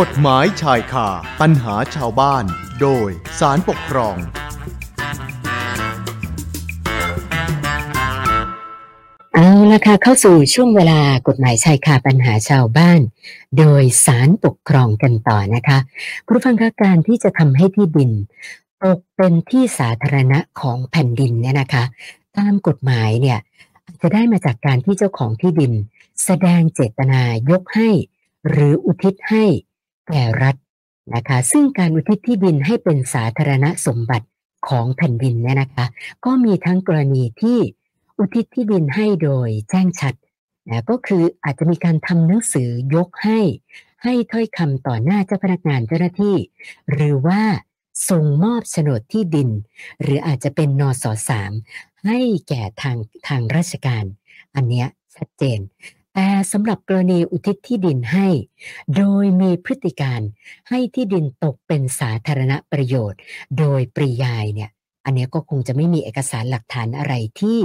[0.00, 1.08] กฎหมายชายคา
[1.40, 2.44] ปัญหาชาวบ้าน
[2.80, 3.08] โดย
[3.40, 4.16] สารปกครอง
[9.34, 13.00] เอาละค่ะเข้าสู่ช่วงเวลากฎหมายชายคาปัญหาชาวบ้าน
[13.58, 15.78] โดยสารปกครองกันต่อนะคะ
[16.24, 18.10] คุณผู้ฟังคะการที่จะทำให้ที่ดิน
[18.82, 21.84] ตกเป็นที่สาธารณะของแผ่นดินเนี่ยนะคะ
[22.36, 23.38] ตามกฎหมายเนี่ย
[24.02, 25.72] จะได้มาจากการที่เจ้าของที่ดิน
[26.24, 27.90] แสดงเจตนายกให้
[28.48, 29.46] หรืออุทิศให้
[30.08, 30.56] แก่รัฐ
[31.14, 34.26] นะคะซึ่งการอุทิศที่ดินให้เป็นสาธารณสมบัติ
[34.68, 35.86] ของแผ่นดินเนี่ยนะคะ
[36.24, 37.58] ก็มีทั้งกรณีที่
[38.18, 40.14] อุทิศที่ดินให้โดยแจ้งชัด
[40.68, 43.40] นะก็คืออาจจะมีการทำหนังสือยกให้
[44.02, 46.36] ให้ถ้อยคำต่อหน้าเจ้าพนักงานเจ้าหน้าที่
[46.92, 47.42] หรือว่า
[48.08, 49.48] ส่งมอบโฉนดที่ดิน
[50.02, 51.52] หรืออาจจะเป็นนสสาม
[52.06, 54.04] ให้แก่ทางทางราชการ
[54.54, 55.58] อันเนี้ยชัดเจน
[56.14, 58.28] แต่สำหรับกรณีอุทิศที่ดินให้
[58.96, 60.20] โดยมีพฤติการ
[60.68, 63.20] ให้ที่ดินตกเป็นสาธารณประโยชน์
[63.58, 64.70] โดยปริยายเนี่ย
[65.04, 67.58] อันนี้ก็คงจะไม่มีเอกสารหลักฐานอะไรที่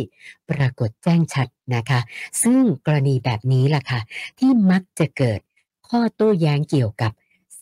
[0.50, 2.00] ปรากฏแจ้งชัดนะคะ
[2.44, 4.02] ซึ่งกรณีแบบนี้ล่ะค่ะ
[4.40, 5.40] ที่มักจะเกิด
[5.88, 7.12] ข้อโต้แย้งเกี่ยวกับ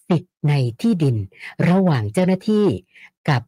[0.08, 1.18] สิทธิ์ในที่ดิน
[1.70, 2.66] ระหว่างเจ้าหน้าที่
[3.30, 3.42] กับ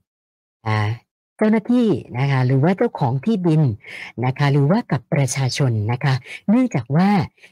[1.37, 3.61] เจ้าหน้าที่นะคะหรือว่าเจ้าของที่ดิน
[4.25, 6.13] นะคะหรือว่ากับประชาชนนะคะ
[6.49, 7.09] เนื่องจากว่า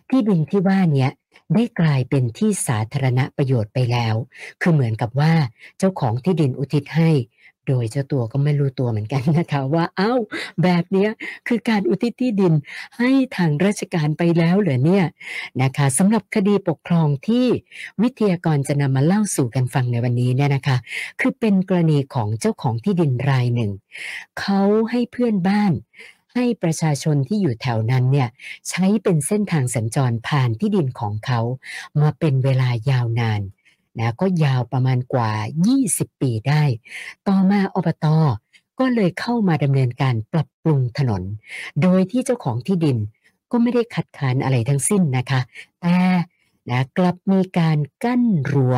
[0.10, 1.08] ที่ดินที่ว่านี้
[1.54, 4.16] ได้กลายเป็นที่สาธารณประโยชน์ไปแล้ว
[4.62, 5.34] คือเหมือนกับว่า
[5.78, 7.10] เจ้าของที่ดินอุทิศให้
[7.68, 10.14] โดยเจ้าตัวก็ไม่รู้ตัวเหมือนกันนะคะว่าเอา้า
[10.64, 11.08] แบบนี้
[11.48, 12.54] คือการอุทิศที่ดิน
[12.98, 15.06] ให้ทางราชการไปแล้วเหรอเนี่ย
[15.62, 17.46] นะคะสำหรับคดีปกครองที่
[18.02, 20.78] วิทยากรจะนำมาเล่าสู่กันฟังในวันนี้เนี่ยนะคะ
[21.20, 23.72] คือเป็นกรณีของเจ้าของที่ดินรายหนึ่ง
[24.40, 25.72] เขาให้เพื่อนบ้าน
[26.36, 28.30] ให้ประชาชนที่อยู่แถวนั้นเนี่ย
[28.70, 31.40] ใช้เป็นเส้นทางสัญจรผ่านที่ดินของเขา
[32.02, 33.42] มาเป็นเวลายาวนาน
[34.00, 35.32] นะก็ยาวประมาณกว่า
[35.76, 36.64] 20 ปีได้
[37.28, 38.06] ต่อมาอบต
[38.80, 41.24] ก็เลยเข้ามาดำเนินการปรับปรุงถนน
[41.82, 42.98] โดยที่เจ้าของที่ดิน
[43.52, 45.42] ก็ไม่ได้คัดค้านอะไรทั้งสิ้นนะคะ
[45.82, 45.98] แต่
[46.70, 48.76] นะกลับมีการกั้นรั้ว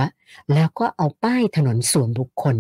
[0.54, 2.56] แล้วก็เอาป้ายถนนส่วนบุคคล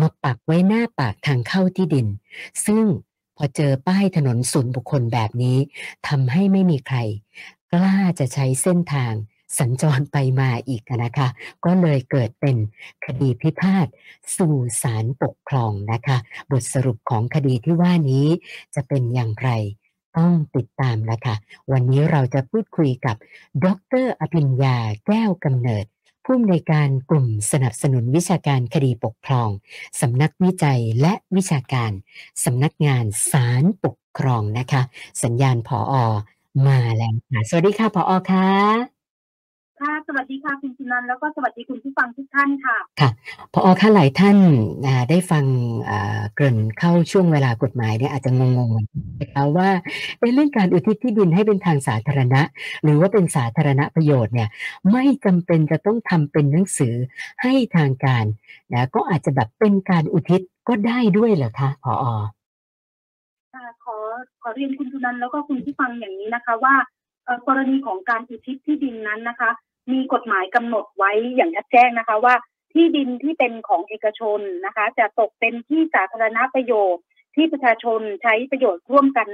[0.00, 2.06] มาปักไว้หน้าปากทางเข้าที่ดิน
[2.66, 2.84] ซึ่ง
[3.36, 5.58] พอเจอป้ายถนนส่วนบุคคลแบบนี้
[6.08, 6.98] ทำให้ไม่มีใคร
[7.72, 9.12] กล้าจะใช้เส้นทาง
[9.58, 11.28] สัญจรไปมาอีกนะคะ
[11.64, 12.56] ก็เลยเกิดเป็น
[13.04, 13.86] คดีพิพาท
[14.36, 16.16] สู่ศาลปกครองนะคะ
[16.50, 18.26] บทสรุปของคดีที่ว่านี้
[18.74, 19.50] จะเป็นอย่างไร
[20.16, 21.36] ต้องติดตามแล้วค่ะ
[21.72, 23.16] วันนี้เราจะพูดคุยกับ
[23.64, 23.66] ด
[24.04, 24.76] รอภิญญา
[25.06, 25.84] แก้วกำเนิด
[26.24, 29.48] ผู้อำนวยการกลุ่มสนับสนุนวิชาการคดีปกครอง
[30.00, 31.92] สำนักวิจัยและวิชาการ
[32.44, 34.82] สำนักงานศาลปกครองนะคะ
[35.22, 35.94] สัญญาณผออ
[36.66, 38.95] มาแล้วค่ะ สวัสดีค่ะผออค่ะ
[39.80, 43.10] ค่ะสวัสดีค่ะคุณชินันแล้วก็สวัสดีคุณผู้ฟังทุกท่านค่ะค่ะ
[43.52, 44.36] พอค่ะหลายท่าน
[45.10, 45.44] ได้ฟัง
[46.34, 49.68] เกริ่นเข้าช่วงเวลากฎหมายเนี่ยอาจจะงงๆนะคะว่า
[50.20, 52.40] ในเรื่องการอุทิศที่ดินให้เป็นทางสาธารณะ
[52.82, 54.48] หรือว่าเป็นสาธารณประโยชน์เนี่ย
[54.92, 56.94] ไม่จำเป็นจะต้องทำเป็นหนังสือ
[57.42, 58.24] ให้ทางการ
[58.72, 62.06] นะก็อาจจะแบบเป็นการอุทิศก็ได้ด้วยเหรอคะพออ
[63.84, 63.96] ขอ
[64.42, 66.74] ขอเรียนคุณชุนันแล้วก็คุณผู้ฟังอย่างนี้นะคะว่า
[67.48, 69.50] กรณีของการอุทิศที่ดินนั้นนะคะ
[69.92, 72.34] มีกฎหมายกำหนดไว้อย่างชัดแจ้งนะคะว่า
[72.72, 77.04] ที่ดินที่เป็นของเอกชนนะคะ จะตกเป็นที่สาธารณประโยชน์
[77.34, 79.28] ที่ประชาชนใช้ประโยชน์ร่วมกัน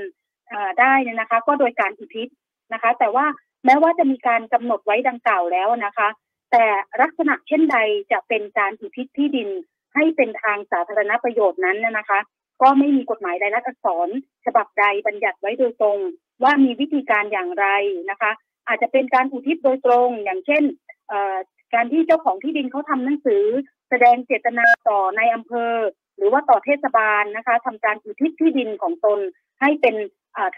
[0.81, 2.29] ได้นะคะ ก็โดยการอุทิศ
[2.73, 3.27] นะคะ แต่ว่า
[3.65, 6.09] แม้ว่าจะมีการกำหนดไว้ดังกล่าวแล้วนะคะ
[6.53, 6.65] แต่
[7.03, 7.79] ลักษณะเช่นใด
[8.13, 9.49] จะเป็นการอุทิศที่ดิน
[9.95, 12.21] ให้เป็นทางสาธารณประโยชน์นั้นนะคะ
[12.63, 14.09] ก็ไม่มีกฎหมายใดลักษร
[14.47, 15.99] ฉบับใดบัญญัติไว้โดยตรง
[16.43, 17.67] ว่ามีวิธีการอย่างไร
[18.11, 18.33] นะคะ
[18.67, 20.63] อาจจะเป็นการอุทิศโดยตรง อย่างเช่น
[21.75, 23.45] การที่เจ้าของที่ดินเขาทำหนังสือ
[23.91, 25.75] แสดงเจตนาต่อในอำเภอ
[26.17, 29.19] หรือว่าต่อเทศบาลนะคะทำการอุทิศที่ดินของตน
[29.61, 29.97] ให้เป็น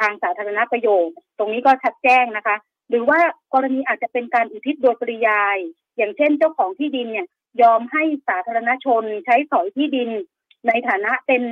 [0.01, 2.57] ทางสาธารณประโยชน์ ตรงนี้ก็ชัดแจ้งนะคะ
[2.91, 3.19] หรือว่า
[3.55, 5.59] กรณีอาจจะเป็นการอุทิศโดยปริยาย
[5.97, 7.27] อย่างเช่น เจ้าของที่ดินเนี่ย
[7.62, 10.11] ยอมให้สาธารณชนใช้สอยที่ดิน
[10.69, 11.43] ในฐานะเป็น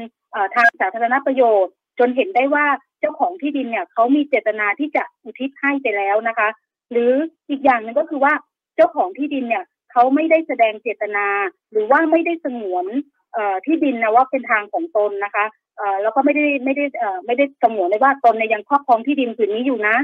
[0.54, 2.66] ทางสาธารณประโยชน์ จนเห็นได้ว่า
[3.00, 6.48] เจ้าของที่ดินเนี่ยเขามีเจตนาที่จะอุทิศให้ไปแล้วนะคะ
[6.90, 7.12] หรือ
[7.50, 8.32] อีกอย่างหนึ่งก็คือว่า
[8.76, 11.26] เจ้าของที่ดินเนี่ยเขาไม่ได้แสดงเจตนา
[11.72, 12.86] หรือว่าไม่ได้สงวน
[13.66, 15.44] ที่ดินนะว่าเป็นทางของตนนะคะ
[16.02, 16.84] แล้วก็ไม่ได้ไม่ได้
[17.26, 19.96] ไม่ได้สงวนเลยว่าตนในยังครอบครองที่ดินผืนนี้อยู่นะ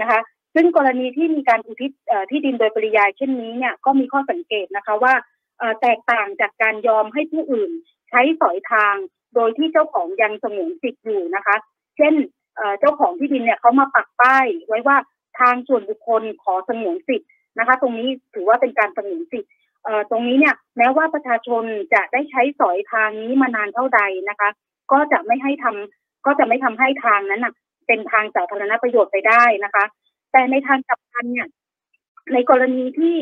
[0.00, 0.20] นะคะ
[0.54, 1.90] ซึ่งกรณีที่มีการอุทิศ
[2.30, 5.14] ที่ดินโดยปริยายเช่นนี้เนี่ยก็มีข้อสังเกตนะคะว่า
[5.80, 7.70] แตกต่างจากการยอมให้ผู้อื่น
[8.10, 8.94] ใช้สอยทาง
[9.34, 11.56] โดยที่เจ้าของยังสงวนสิทธิ์อยู่นะคะ
[11.96, 12.14] เช่น
[12.80, 14.96] เจ้าของที่ดินเนี่ยเขามาปักป้ายไว้ว่า
[15.40, 17.28] ทางส่วนบุคคลขอสงวนสิทธิ์
[17.58, 19.50] นะคะ ตรงนี้ถือว่าเป็นการสงวนสิทธิ์
[20.10, 21.62] ตรงนี้เนี่ยแม้ว่าประชาชน
[21.94, 24.48] จะได้ใช้สอยทางนี้มานานเท่าใดนะคะ
[24.92, 27.54] ก็จะไม่ให้ทำก็จะไม่ทำให้ทางนั้นนะ
[27.86, 29.84] เป็นทางสาธารณประโยชน์ไปได้นะคะ
[30.32, 31.48] แต่ในทางกลับกันเนี่ย
[32.32, 33.16] ในกรณีที่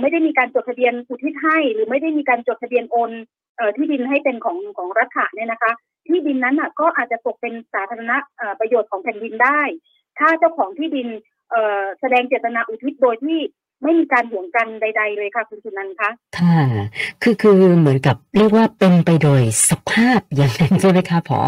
[0.00, 3.10] ไม่ได้มีการจดทะเบียนอุทิศให้หรือไม่ได้มีการจดทะเบียนโอน
[3.56, 5.72] เอ่อที่ดินให้เป็นของของรัฐะเนี่ยนะคะ
[6.08, 9.60] ที่ดินนั้นน่ะก็อาจจะตกเป็นสาธารณเอ่อประโยชน์ของแผ่นดินได้
[10.18, 11.08] ถ้าเจ้าของที่ดิน
[11.50, 13.38] เอ่อแสดงเจตนาอุทิศโดยที่
[13.82, 16.58] ไม่มีการห่วงกันใด ๆ เลยค่ะคุณสุนันท์คะค่ะ
[17.22, 21.38] คือคือเหมือนกับเรียกว่าเป็นไปโดยสภาพอย่างนั้นใช่ไหมคะผอ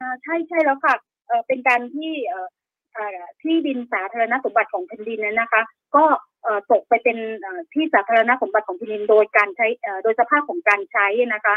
[0.00, 0.94] อ่าใช่ใช่แล้วค่ะ
[1.26, 2.48] เอ่อเป็นการที่เอ่อ
[2.94, 5.62] เอ่อที่ดินสาธารณสมบัติของแผ่นดินนั้นนะคะ
[5.96, 6.18] ก็เอ่อ
[6.70, 7.18] ตกไปเป็น
[7.72, 9.66] ที่สาธารณสมบัติของแผ่นดินโดยการใช้
[10.02, 11.56] โดยสภาพของการใช้นะคะ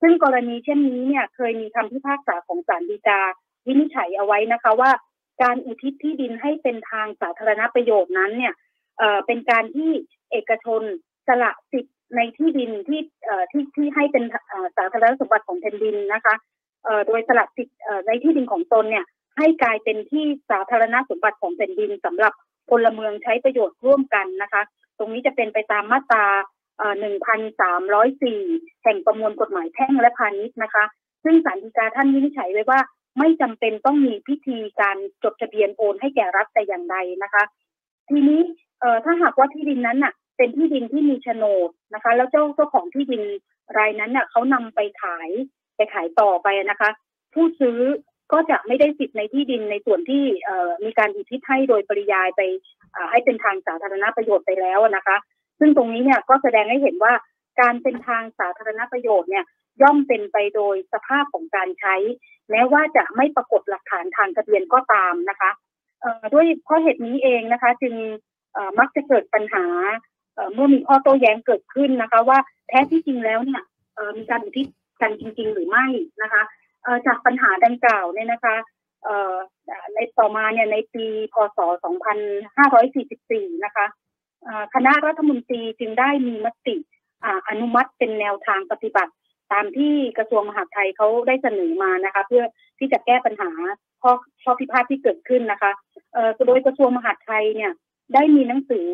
[0.00, 3.20] ซึ่งกรณีเช่นนี้เนี่ยเคยมีคำพิพากษาของศาลฎีกา
[3.66, 4.90] วินิจฉัยเอาไว้นะคะว่า
[5.42, 8.54] การอุทิศที่ดินให้เป็นทางสาธารณประโยชน์นั้นเนี่ย
[9.26, 9.90] เป็นการที่
[10.30, 10.82] เอกชน
[11.28, 13.00] สละสิทธิ์ในที่ดินที่
[13.50, 14.24] ที่ที่ให้เป็น
[14.76, 16.34] สาธารณสมบัติของแผ่นดินนะคะ
[17.06, 19.04] โดยสละสิทธิ์ในที่ดินของตนเนี่ย
[19.38, 22.32] ให้กลายเป็นที่สาธารณสมบัติของแผ่นดินสำหรับ
[22.70, 24.62] พลเมืองใช้ประโยชน์ร่วมกันนะคะ
[24.98, 26.26] ตรงนี้จะเป็นไปตามมาตรา
[26.88, 30.84] 1,304 แห่งประมวลกฎหมายแพ่งและพาณิชย์นะคะ
[31.24, 32.80] ซึ่งศาลฎีกาท่านวินิจฉัยไว้ว่า
[33.18, 37.42] ไม่จำเป็นต้องมีพิธีการจดทะเบียนโอนให้แก่รัฐแต่อย่างใดนะคะ
[38.08, 38.40] ทีนี้
[38.80, 43.22] เออถ้าหากว่าที่ดินนั้นน่ะ เป็นที่ดินที่มีโฉนดนะคะ แล้วเจ้าเจ้าของที่ดิน
[43.78, 45.30] รายนั้นน่ะเขานำไปขาย
[45.76, 46.90] ไปขายต่อไปนะคะ
[47.34, 47.78] ผู้ซื้อ
[48.32, 50.24] ก็จะไม่ได้สิทธิ์ในที่ดินในส่วนที่
[50.84, 52.40] มีการอุทิศให้โดยปริยายไป
[53.10, 55.16] ให้เป็นทางสาธารณประโยชน์ไปแล้วนะคะ
[55.58, 57.12] ซึ่งตรงนี้เนี่ยก็แสดงให้เห็นว่า
[57.60, 59.44] การเป็นทางสาธารณประโยชน์เนี่ย
[59.82, 61.94] ย่อมเป็นไปโดยสภาพของการใช้
[62.50, 65.50] แม้ว่าจะไม่ปรากฏหลักฐานทางทะเบียนก็ตามนะคะ
[66.34, 67.94] ด้วยเพราะเหตุนี้เองนะคะ จึง
[68.78, 69.66] มักจะเกิดปัญหา
[70.54, 72.38] เมื่อมีข้อโต้แย้งเกิดขึ้นนะคะ ว่า
[72.68, 73.62] แท้ที่จริงแล้วเนี่ย
[74.16, 74.66] มีการอุทิศ
[75.00, 75.86] กันจริง ๆ หรือไม่
[76.22, 76.42] นะคะ
[77.06, 78.56] จากปัญหาดังกล่าวเนี่ยนะคะ
[79.04, 79.34] เอ่อ
[79.94, 81.58] ในต่อมาเนี่ยในปีพศ
[82.38, 83.86] 2544 นะคะ
[84.46, 86.76] อ่อคณะรัฐมนตรีจึงได้มีมติ
[87.24, 89.12] อ่าอนุมัติเป็นแนวทางปฏิบัติ
[89.52, 92.44] ตามที่กระทรวงมหาดไทยเขาได้เสนอมานะคะ เพื่อ
[92.78, 93.50] ที่จะแก้ปัญหา
[94.02, 94.12] ข้อ
[94.42, 95.72] ข้อพิพาทที่เกิดขึ้นนะคะ
[96.12, 97.72] เอ่อโดยกระทรวงมหาดไทยเนี่ย
[98.14, 98.88] ได้มีหนังสือ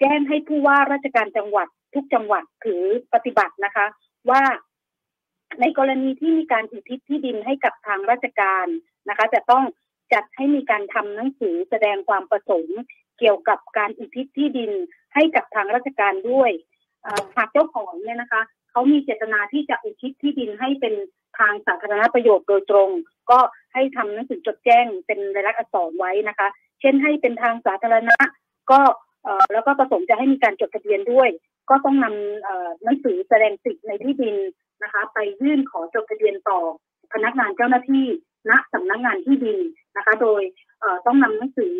[0.00, 2.82] แจ้งให้ผู้ว่าราชการจังหวัดทุกจังหวัดถือ
[3.14, 3.86] ปฏิบัตินะคะ
[4.30, 4.42] ว่า
[5.60, 8.66] ในกรณีที่มีการอุทิศที่ดินให้กับทางราชการ
[9.08, 9.64] นะคะ จะต้อง
[10.12, 12.78] จัดให้มีการทำหนังสือแสดงความประสงค์
[13.18, 14.72] เกี่ยวกับการอุทิศที่ดิน
[15.14, 16.50] ให้กับทางราชการด้วย
[17.36, 20.94] หากเจ้าของเนี่ยนะคะเขามีเจตนาที่จะอุทิศที่ดินให้เป็น
[21.38, 22.90] ทางสาธารณประโยชน์โดยตรง
[23.30, 23.38] ก็
[23.74, 26.48] ให้ทำหนังสือจดแจ้งเป็นรายลักษณ์อักษรไว้นะคะ
[26.80, 28.16] เช่นให้เป็นทางสาธารณะ
[28.70, 28.80] ก็
[29.52, 31.28] แล้วก็ประสงค์จะให้มีการจดทะเบียนด้วย
[31.70, 34.36] ก็ต้องนำหนังสือแสดงสิทธิ์ในที่ดิน
[34.82, 36.60] นะคะ ไปยื่นขอจดทะเบียนต่อ
[37.12, 38.06] พนักงานเจ้าหน้าที่
[38.50, 39.58] ณสำนักงานที่ดิน
[39.96, 40.42] นะคะ โดย
[41.06, 41.76] ต้องนำหนังสือ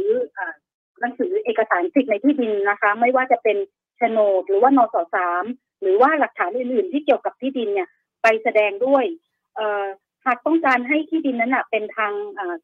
[1.01, 3.57] หนังสือเอกสารสิทธิ์ในที่ดินนะคะ ไม่ว่าจะเป็น
[3.97, 5.45] โฉนดหรือว่านสสาม
[5.81, 7.89] หรือว่าหลักฐานอื่น ๆ ที่เกี่ยวกับที่ดินเนี่ย
[8.23, 9.05] ไปแสดงด้วย
[10.27, 12.13] หากต้องการให้ที่ดินนั้นเป็นทาง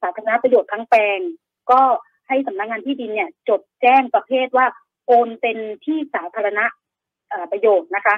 [0.00, 1.18] สาธารณประโยชน์ทั้งแปลง
[1.70, 1.80] ก็
[2.28, 4.66] ให้สำนักงานที่ดินเนี่ยจดแจ้งประเภทว่า
[5.06, 6.64] โอนเป็นที่สาธารณะ
[7.52, 8.14] ประโยชน์นะคะ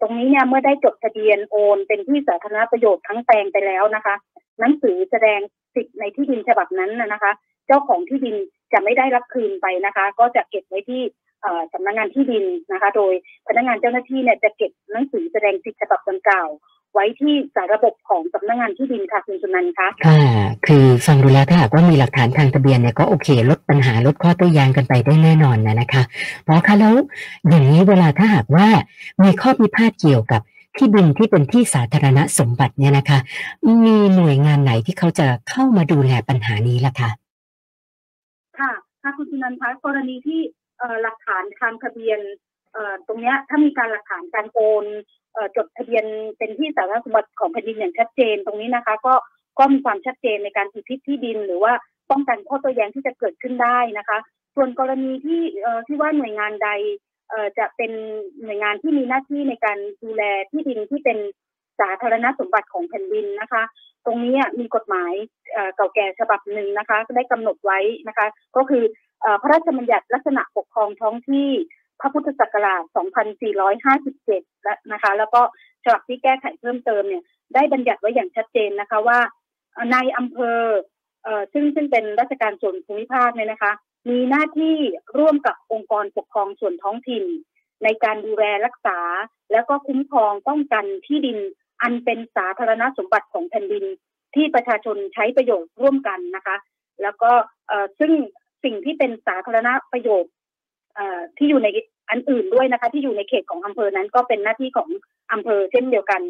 [0.00, 4.14] ตรงนี้เนี่ยเมื่อได้จดทะเบียนโอนเป็นที่สาธารณประโยชน์ทั้งแปลงไปแล้วนะคะ
[4.60, 5.40] หนังสือแสดง
[5.74, 7.32] สิทธิ์ในที่ดินฉบับนั้นนะคะ
[7.66, 8.36] เจ้าของที่ดิน
[8.72, 11.02] จะไม่ได้รับคืนไปนะคะ ก็จะเก็บไว้ที่
[11.72, 13.12] สำนักงานที่ดินนะคะ โดย
[13.48, 16.48] พนักงานเจ้าหน้าที่เนี่ยจะเก็บหนังสือแสดงสิทธิ์ฉบับดังกล่าว
[16.94, 20.20] ไว้ที่สารระบบของสำนักงานที่ดินค่ะคุณสุนันท์คะค่ะ
[20.66, 26.02] คือฟังดูแล้วถ้าหากว่ามีหลักฐานทางทะเบียนเนี่ยก็โอเค ลดปัญหาลดข้อโต้แย้งกันไปได้แน่นอนนะนะคะ
[26.44, 26.94] หมอคะแล้ว
[27.48, 28.66] อย่างนี้เวลาถ้าหากว่า
[29.22, 30.42] มีข้อพิพาทเกี่ยวกับ
[30.76, 33.18] ที่ดินที่เป็นที่สาธารณสมบัติเนี่ยนะคะ
[33.84, 37.10] มีหน่วยงานไหนที่เขาจะเข้ามาดูแลปัญหานี้ล่ะคะ
[38.58, 38.72] ค่ะ
[39.02, 40.40] ค่ะคุณสุนันท์คะกรณีที่
[40.78, 42.20] เอ่อหลักฐานทางทะเบียน
[42.72, 45.23] เอ่อตรงเนี้ยถ้ามีการหลักฐานการโอนเอ่อ
[45.56, 46.04] จดทะเบียน
[46.38, 49.14] เป็นที่สาธารณสมบัติของแผ่นดินอย่างชัดเจนตรงนี้นะคะ ก็
[49.58, 51.72] ก็มีความชัดเจนในการอุทิศที่ดิน หรือว่า
[52.10, 54.18] ป้องกันข้อโต้แย้งที่จะเกิดขึ้นได้นะคะ
[54.54, 55.42] ส่วนกรณีที่
[55.86, 56.70] ที่ว่าหน่วยงานใด
[57.58, 57.92] จะเป็น
[58.42, 61.18] หน่วยงานที่มีหน้าที่ในการดูแลที่ดินที่เป็น
[61.80, 63.62] สาธารณสมบัติของแผ่นดินนะคะ
[64.04, 65.12] ตรงนี้มีกฎหมาย
[65.76, 68.26] เก่าแก่ฉบับหนึ่งนะคะ ได้กำหนดไว้นะคะ
[68.56, 68.84] ก็คือ
[69.40, 71.50] พระราชบัญญัติลักษณะปกครองท้องที่
[72.00, 72.82] พระพุทธศักราช
[73.88, 75.42] 2457 และนะคะ แล้วก็
[75.84, 77.22] ฉบับที่แก้ไขเพิ่มเติมเนี่ย
[77.54, 79.18] ได้บัญญัติไว้อย่างชัดเจนนะคะว่า
[79.92, 80.60] ในอำเภอ
[81.24, 83.72] เอ่อซึ่งซึ่งเป็นราชการส่วนภูมิภาคเนี่ยนะคะ
[84.08, 84.76] มีหน้าที่
[85.18, 87.24] ร่วมกับองค์กรปกครองส่วนท้องถิ่น
[87.84, 88.98] ในการดูแลรักษา
[89.52, 91.38] แล้วก็คุ้มครองป้องกันที่ดิน
[91.82, 93.84] อันเป็นสาธารณสมบัติของแผ่นดิน
[94.34, 96.56] ที่ประชาชนใช้ประโยชน์ร่วมกันนะคะ
[97.02, 97.30] แล้วก็
[97.98, 98.12] ซึ่ง
[98.64, 100.32] สิ่งที่เป็นสาธารณประโยชน์
[101.36, 101.68] ที่อยู่ใน
[102.10, 104.88] อันอื่นด้วยนะคะ ที่อยู่ในเขตของอำเภอนั้นก็เป็นหน้าที่ของ
[105.32, 106.22] อำเภอเช่นเดียวกัน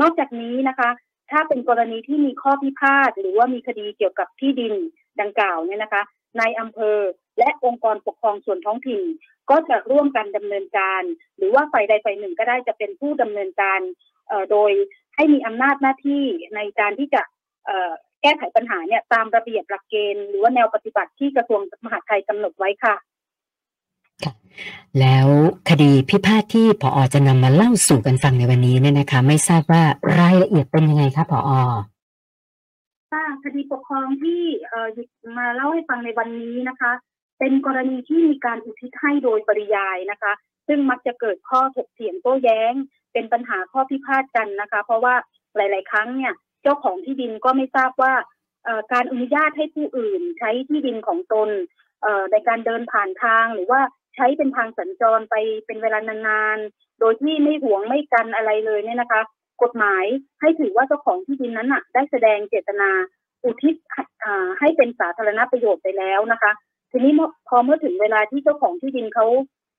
[0.00, 0.90] นอกจากนี้นะคะ
[1.30, 4.74] ถ้าเป็นกรณีที่มีข้อพิพาทหรือว่ามีคดีเกี่ยวกับที่ดิน
[5.20, 6.02] ดังกล่าวเนี่ยนะคะ
[6.38, 6.98] ในอำเภอ
[7.38, 9.02] และองค์กรปกครองส่วนท้องถิ่น
[9.50, 11.02] ก็จะร่วมกันดำเนินการ
[11.36, 13.80] หรือว่าฝ่ายใดฝ่ายหนึ่งก็ได้จะเป็นผู้ดำเนินการ
[14.50, 14.72] โดย
[15.16, 16.24] ให้มีอำนาจหน้าที่
[16.56, 17.22] ในการที่จะ
[18.22, 22.94] แก้ไขปัญหาเนี่ยตามระเบียบหลักเกณฑ์หรือว่าแนวปฏิบัติที่กระทรวงมหาดไทยกำหนดไว้ค่ะ
[25.00, 25.26] แล้ว
[25.68, 29.82] คดีพิพาทที่ผออจะนำมาเล่าสู่กันฟังในวันนี้เนี่ยนะคะ ไม่ทราบว่า
[30.18, 31.50] รายละเอียดเป็นยังไงคะผออ
[33.12, 34.88] ค่ะคดีปกครองที่เอ่อ
[35.38, 36.92] มาเล่าให้ฟังในวันนี้นะคะ
[37.38, 40.32] เป็นกรณีที่มีการอุทิศให้โดยปริยายนะคะ
[40.66, 42.72] ซึ่งมักจะเกิดข้อถกเถียงโต้แย้ง
[43.12, 45.14] เป็นปัญหาข้อพิพาทกันนะคะ เพราะว่า
[45.56, 46.32] หลาย ๆ ครั้งเนี่ย
[46.62, 48.14] เจ้าของที่ดินก็ไม่ทราบว่า
[48.92, 51.48] การอนุญาตให้ผู้อื่นใช้ที่ดินของตน
[52.32, 53.80] ในการเดินผ่านทางหรือว่า
[54.18, 55.34] ใช้เป็นทางสัญจรไป
[55.66, 59.20] เป็นเวลานานๆ โดยที่ไม่หวงไม่กันอะไรเลยเนี่ยนะคะ
[59.62, 60.04] กฎหมาย
[60.40, 62.90] ให้ถือว่าเจ้าของที่ดินนั้นอะ ได้แสดงเจตนา
[63.44, 63.74] อุทิศ
[64.58, 66.52] ให้เป็นสาธารณประโยชน์ไปแล้วนะคะ
[66.90, 67.12] ทีนี้
[67.48, 69.26] พอเมื่อถึงเวลาที่เจ้าของที่ดินเขา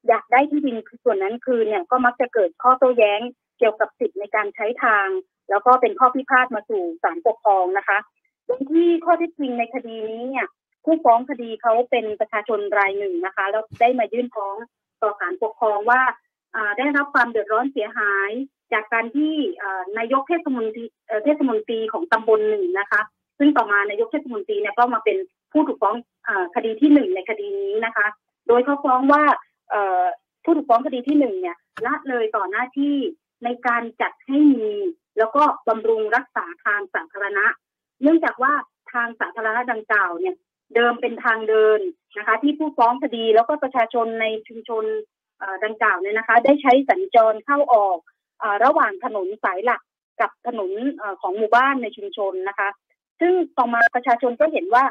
[0.07, 3.21] อยากได้ที่ดินส่วนนั้นคืนเนี่ยก็มักจะเกิดข้อโต้แย้ง
[3.57, 5.07] เกี่ยวกับสิทธิ์ในการใช้ทาง
[5.49, 7.97] แล้วก็เป็นข้อพิพาทมาสู่ศาลปกครองนะคะ
[8.45, 10.47] โดยที่ข้อที่จริงในคดีนี้เนี่ย
[10.89, 14.55] ผู้ฟ้องคดีเขาเป็นประชาชนรายหนึ่งนะคะแล้วได้มายื่นฟ้อง
[15.01, 16.01] ต่อศาลปกครองว่า
[16.77, 18.31] ได้รับความเดือดร้อนเสียหาย
[18.73, 19.33] จากการที่
[19.97, 20.85] นายกเทศมนตรี
[21.23, 23.01] เทศมนตรีของตำบลหนึ่งนะคะ
[23.39, 25.17] ซึ่งต่อมานายกเทศมนตรีเนี่ยก็มาเป็น
[25.51, 25.95] ผู้ถูกฟ้อง
[26.55, 28.07] คดีที่หนึ่งในคดีนี้นะคะ
[28.47, 29.23] โดยเขาฟ้องว่า
[30.43, 32.95] ผู้ถูกฟ้องคดีที่หนึ่งเนี่ยละเลยต่อหน้าที่
[33.43, 34.69] ในการจัดให้มี
[35.17, 37.45] แล้วก็บำรุงรักษาทางสาธารณะ
[38.01, 38.53] เนื่องจากว่า
[38.91, 40.35] ทางสาธารณะดังกล่าวเนี่ย
[40.75, 41.79] เดิมเป็นทางเดิน
[42.17, 44.83] นะคะ ที่ผู้ฟ้องคดีแล้วก็ประชาชนในชุมชน
[45.65, 47.97] ดังกล่าวเนี่ยนะคะ ได้ใช้สัญจรเข้าออก
[48.41, 49.81] อระหว่างถนนสายหลัก
[50.21, 50.71] กับถนน
[51.21, 52.69] ของหมู่บ้านในชุมชนนะคะ
[53.19, 54.83] ซึ่งต่อมาประชาชนก็เห็นว่า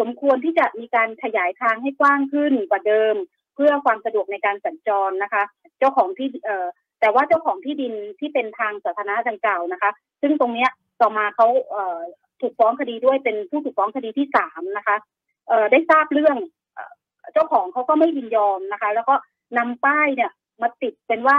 [0.00, 3.14] สมควรที่จะมีการขยายทางให้กว้างขึ้นกว่าเดิม
[3.54, 5.42] เพื่อความสะดวกในการสัญจรนะคะ
[5.78, 6.50] เจ้าของที่เอ
[7.00, 9.90] แต่ว่าเจ้าของที่ดินที่เป็นทางสาธารณะดังกล่าวนะคะ
[10.22, 14.96] ซึ่งตรงเนี้ยต่อมาเขาเถูกฟ้องคดีด้วยเป็นผู้ถูกฟ้องคดีที่สามนะคะ
[15.48, 16.36] เอ่อได้ทราบเรื่อง
[17.32, 19.14] เจ้าของเขาก็ไม่ยินยอมนะคะ แล้วก็
[19.58, 20.30] นำป้ายเนี่ย
[20.62, 21.38] มาติดเป็นว่า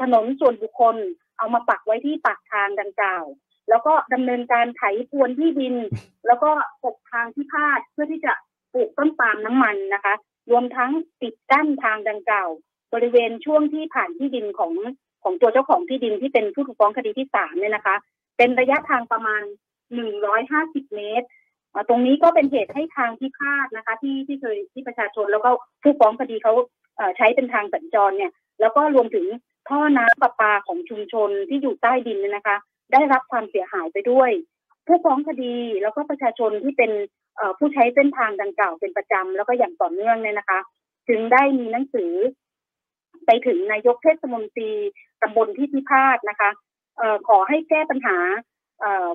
[0.00, 0.96] ถนนส่วนบุคคล
[1.38, 3.24] เอามาปักไว้ที่ปากทางดังกล่าว
[3.68, 5.74] แล้วก็ดำเนินการไถพวนที่ดิน
[6.26, 6.50] แล้วก็
[6.82, 8.32] ปกทางที่พาดเพื่อที่จะ
[8.72, 10.14] ปลูกต้นปาล์มน้ำมันนะคะ
[10.50, 12.48] รวมทั้งปิดกั้นทางดังกล่าว
[12.94, 14.72] บริเวณช่วงที่ผ่านที่ดินของ
[15.22, 17.96] ของตัวเจ้าของที่ดินที่เป็นผู้ถูกฟ้องคดีที่สามเนี่ยนะคะ
[18.36, 19.42] เป็นระยะทางประมาณ
[19.94, 21.26] หนึ่งร้อยห้าสิบเมตร
[21.88, 25.50] ตรงนี้ก็เป็นเหตุให้ทางที่พาดนะคะ ที่ที่เคยที่ประชาชนแล้วก็
[25.82, 26.54] ผู้ฟ้องคดีเขา
[27.16, 29.26] ใช้เป็นทางสัญจรเนี่ย แล้วก็รวมถึง
[29.68, 32.56] ท่อน้ำประปาของชุมชนที่อยู่ใต้ดินเนี่ยนะคะ
[32.92, 34.30] ได้รับความเสียหายไปด้วย
[34.86, 36.90] ผู้ฟ้องคดีแล้วก็ประชาชนที่เป็น
[37.58, 40.58] ผู้ใช้เส้นทางดังกล่าวเป็นประจำแล้วก็อย่างต่อเนื่องเนี่ยนะคะ
[41.08, 42.12] ถึงได้มีหนังสือ
[43.26, 44.70] ไปถึงนายกเทศมนตรี
[45.22, 46.50] ตำบลที่พิพาทนะคะ
[47.28, 48.16] ขอให้แก้ปัญหา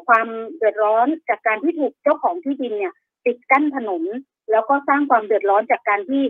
[0.08, 2.94] ความเดือดร้อนจากการที่ถูกเจ้าของที่ดินเนี่ย
[3.26, 4.04] ปิดกั้นถนน
[4.52, 6.24] แล้วก็สร้างความเดือดร้อนจากการที่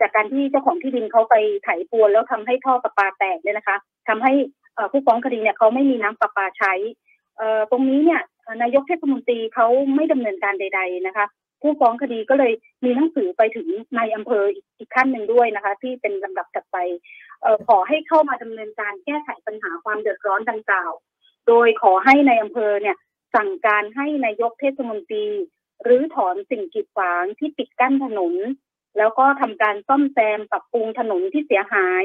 [0.00, 3.76] จากการที่เจ้าของที่ดินเขาไปไถปวนแล้วทำให้ท่อประปาแตกเนี่ยนะคะ
[4.08, 4.32] ทำให้
[4.92, 6.72] ผู้ฟ้องคดีเนี่ยเขาไม่มีน้ำประปาใช้
[7.70, 8.22] ตรงนี้เนี่ย
[8.62, 11.26] นายกเทศมนตรีเขาไม่ดำเนินการใด ๆนะคะ
[11.62, 12.52] ผู้ฟ้องคดีก็เลย
[12.84, 14.44] มีหนังสือไปถึงในอำเภอ
[14.78, 16.76] อีกขั้นหนึ่งด้วยนะคะ ที่เป็นลำดับถัดไป
[17.68, 20.92] ขอให้เข้ามาดำเนินการแก้ไขปัญหาความเดือดร้อนดังกล่าว
[21.50, 22.96] โดยขอให้ในอำเภอเนี่ย
[23.34, 25.26] สั่งการให้นายกเทศมนตรี
[25.82, 28.34] หรือถอนสิ่งกีดขวางที่ปิดกั้นถนน
[28.98, 32.04] แล้วก็ทำการซ่อมแซมปรับปรุงถนนที่เสียหาย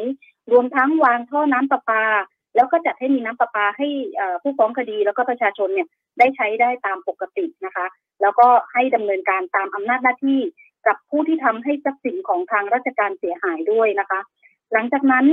[0.52, 2.04] รวมทั้งวางท่อน้ำประปา
[2.56, 3.88] แล้วก็จัดให้มีน้ำประปาให้
[4.42, 5.88] ผู้ฟ้องคดีแล้วก็ประชาชนเนี่ย
[6.20, 7.86] ได้ใช้ได้ตามปกตินะคะ
[8.22, 10.40] แล้วก็ให้ดำเนินการตามอำนาจหน้าที่
[10.88, 14.20] กับผู้ที่ทำให้ทรัพย์สินของทางราชการเสียหายด้วยนะคะ
[14.74, 15.26] หลังจากนั้น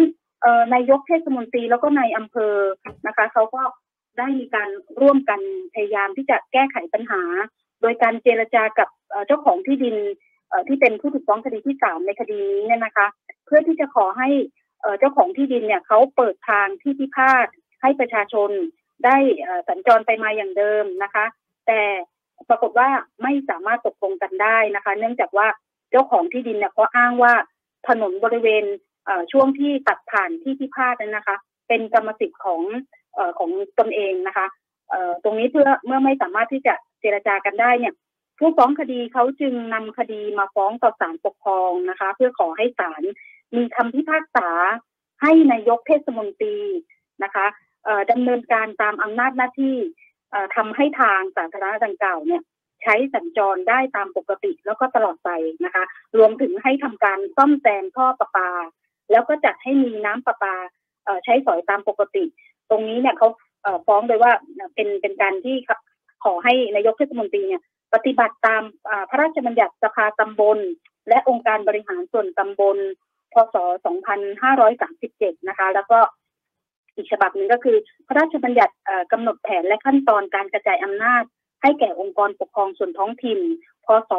[0.75, 2.57] นายกเทศมนตรีแล้วก็นายอำเภอ
[3.07, 3.63] นะคะเขาก็
[4.19, 4.69] ได้มีการ
[5.01, 5.41] ร่วมกัน
[5.75, 7.23] พยายามที่จะแก้ไขปัญหา
[7.81, 8.89] โดยการเจรจากับ
[9.27, 9.97] เจ้าของที่ดิน
[10.69, 13.07] ที่เป็นผู้ถูกฟ้องคดีที่สามในคดีนี้เนี่ยนะคะ
[13.47, 14.29] เพื่อที่จะขอให้
[14.99, 17.47] เจ้าของที่ดินเนี่ยเขาเปิดทางที่พิพาท
[17.83, 18.51] ให้ประชาชน
[19.05, 19.17] ได้
[19.69, 21.25] สัญจรไปมาอย่างเดิมนะคะ
[21.67, 21.81] แต่
[22.49, 22.89] ปรากฏว่า
[23.23, 25.47] ไม่สามารถตกลงกันได้นะคะ เนื่องจากว่า
[25.91, 27.35] เจ้าของที่ดินเนี่ยเขาอ้างว่า
[27.89, 28.65] ถนนบริเวณ
[29.33, 31.37] ช่วงที่ตัดผ่านที่พิพาทนั้นนะคะ
[31.69, 32.61] เป็นกรรมสิทธิ์ของ
[33.39, 34.47] ของตนเองนะคะ
[35.23, 37.95] ตรงนี้เพื่อเมื่อไม่สามารถที่จะเจรจากันได้เนี่ย
[38.39, 43.03] ผู้ฟ้องคดีเขาจึงนำคดีมาฟ้องต่อศาลปกครองนะคะ เพื่อขอให้ศาล
[43.57, 44.49] มีคำพิพากษา
[45.23, 46.59] ให้นายกเทศมนตรี
[47.25, 47.47] นะคะ
[48.11, 49.77] ดำเนินการตามอำนาจหน้าที่
[50.57, 52.43] ทำให้ทางสาธารณะดังกล่าวเนี่ย
[52.83, 55.31] ใช้สัญจรได้ตามปกติแล้วก็ตลอดไป
[55.65, 55.85] นะคะ
[56.19, 58.51] รวมถึงให้ทำการซ่อมแซมท่อประปา
[59.11, 60.55] แล้วก็จัดให้มีน้ำประปา
[61.25, 62.25] ใช้สอยตามปกติ
[62.73, 63.29] ตรงนี้เนี่ยเขา
[63.87, 64.33] ฟ้องโดยว่า
[64.75, 65.57] เป็นเป็นการที่
[66.25, 67.63] ขอให้นายกเทศมนตรีเนี่ย
[67.95, 68.63] ปฏิบัติตาม
[69.11, 70.59] พระราชบัญญัติสภาตำบล
[71.09, 72.77] และองค์การบริหารส่วนตำบล
[73.33, 73.57] พศ
[74.73, 75.99] 2537 นะคะ แล้วก็
[76.97, 77.77] อีกฉบับหนึ่งก็คือ
[78.07, 78.75] พระราชบัญญัติ
[79.13, 81.23] กำหนดแผนและขั้นตอนการกระจายอำนาจ
[81.63, 83.41] ให้แก่องค์กรปกครองส่วนท้องถิ่น
[83.87, 84.11] พศ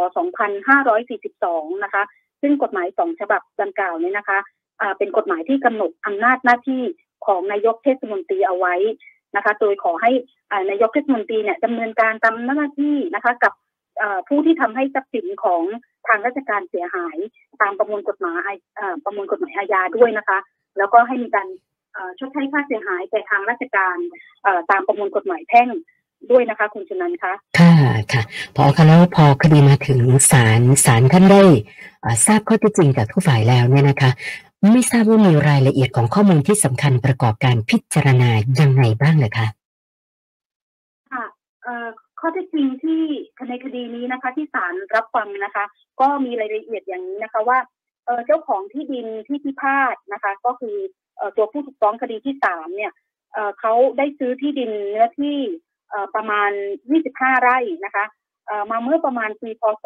[1.04, 2.04] 2542 นะคะ
[2.42, 4.40] ซึ่งกฎหมายสองฉบับดังกล่าวนี้นะคะ
[4.98, 6.82] เป็นกฎหมายที่กำหนดอำนาจหน้าที่
[7.28, 8.76] ของนายกเทศมนตรีเอาไว้
[9.36, 10.12] นะคะ โดยขอให้
[10.70, 13.54] นายกเทศมนตรีเนี่ยดำเนินการตามหน้าที่นะคะ กับ
[14.28, 15.64] ผู้ที่ทำให้ทรัพย์สินของ
[16.08, 17.18] ทางราชการเสียหาย
[17.62, 18.52] ตามประมวลกฎหมาย
[19.04, 20.40] ประมวลกฎหมายอาญาด้วยนะคะ
[20.78, 21.48] แล้วก็ให้มีการ
[22.20, 23.98] ชดใช้ค่าเสียหายแก่ทางราชการ
[24.72, 25.70] ตามประมวลกฎหมายแพ่ง
[26.32, 27.74] ด้วยนะคะ คุณชุนันคะค่ะ
[28.14, 28.22] ค่ะ
[28.56, 30.02] พอคะแล้วพอคดีมาถึง
[30.32, 31.44] ศาลศาลท่านได้
[32.26, 34.12] ทราบข้อเท็จจริงจากทุกฝ่ายแล้วเนี่ยนะคะ
[34.72, 38.30] ไม่ทราบว่ามีรายละเอียดของข้อมูลที่สำคัญประกอบการพิจารณา
[38.60, 39.48] ยังไงบ้างเลยคะ
[41.12, 41.26] ค่ะ
[42.20, 43.02] ข้อเท็จจริงที่
[43.50, 45.66] ในคดีนี้นะคะ ที่ศาลรับฟังนะคะ
[46.02, 47.60] ก็มีรายละเอียดอย่างนี้นะคะว่า
[48.26, 50.78] เจ้าของที่ดินที่พิพาทนะคะ ก็คือ
[51.38, 52.92] ตัวผู้ถูกฟ้องคดีที่สามเนี่ย
[53.60, 55.36] เขาได้ซื้อที่ดินเนื้อที่
[56.16, 56.52] ประมาณ
[56.98, 58.06] 25 ไร่นะคะ
[58.72, 59.86] มาเมื่อประมาณปีพศ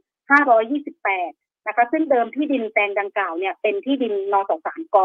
[0.00, 4.96] 2528 นะคะซึ่งเดิมที่ดินแปลงดังกล่าวเนี่ยเป็นที่ดินนสองสารก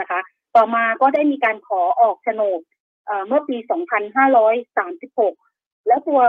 [0.00, 0.20] นะคะ
[0.56, 2.60] ต่อมาก็ได้มีการขอออกโฉนด
[3.28, 3.56] เมื่อปี
[5.12, 6.20] 2536 แล้วตัว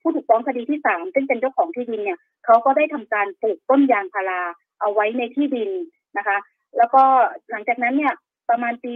[0.00, 4.42] ผู้ถูกฟ้องคดีที่สามซึ่งเป็นเจ้าของที่ดินเนี่ยเขาก็ได้ทำการปลูกต้นยางพารา
[4.80, 5.70] เอาไว้ในที่ดิน
[6.18, 6.36] นะคะ
[6.76, 7.02] แล้วก็
[7.50, 8.14] หลังจากนั้นเนี่ย
[8.50, 8.92] ประมาณปี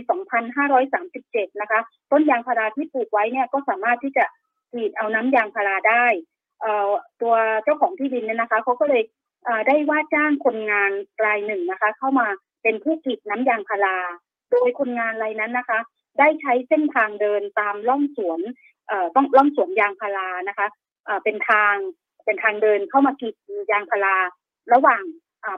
[0.78, 1.80] 2537 นะคะ
[2.12, 4.24] ต้นยางพาราที่ปลูกไว้เนี่ยก็สามารถที่จะ
[4.72, 6.06] กรีดเอาน้ำยางพาราได้
[7.22, 9.02] ตัวเจ้าของที่ดินเนี่ยนะคะเขาก็เลย
[9.66, 10.90] ได้ว่าจ้างคนงาน
[11.24, 12.26] รายหนึ่งนะคะ เข้ามา
[12.62, 13.98] เป็นผู้กรีดน้ำยางพารา
[14.50, 15.78] โดยคนงานรายนั้นนะคะ
[16.18, 18.40] ได้ใช้เส้นทางเดินตามล่องสวน
[19.16, 20.66] ต้องล่องสวนยางพารานะคะ
[21.24, 21.74] เป็นทาง
[22.24, 23.34] เป็นทางเดินเข้ามากรีด
[23.72, 24.16] ยางพารา
[24.72, 25.02] ระหว่าง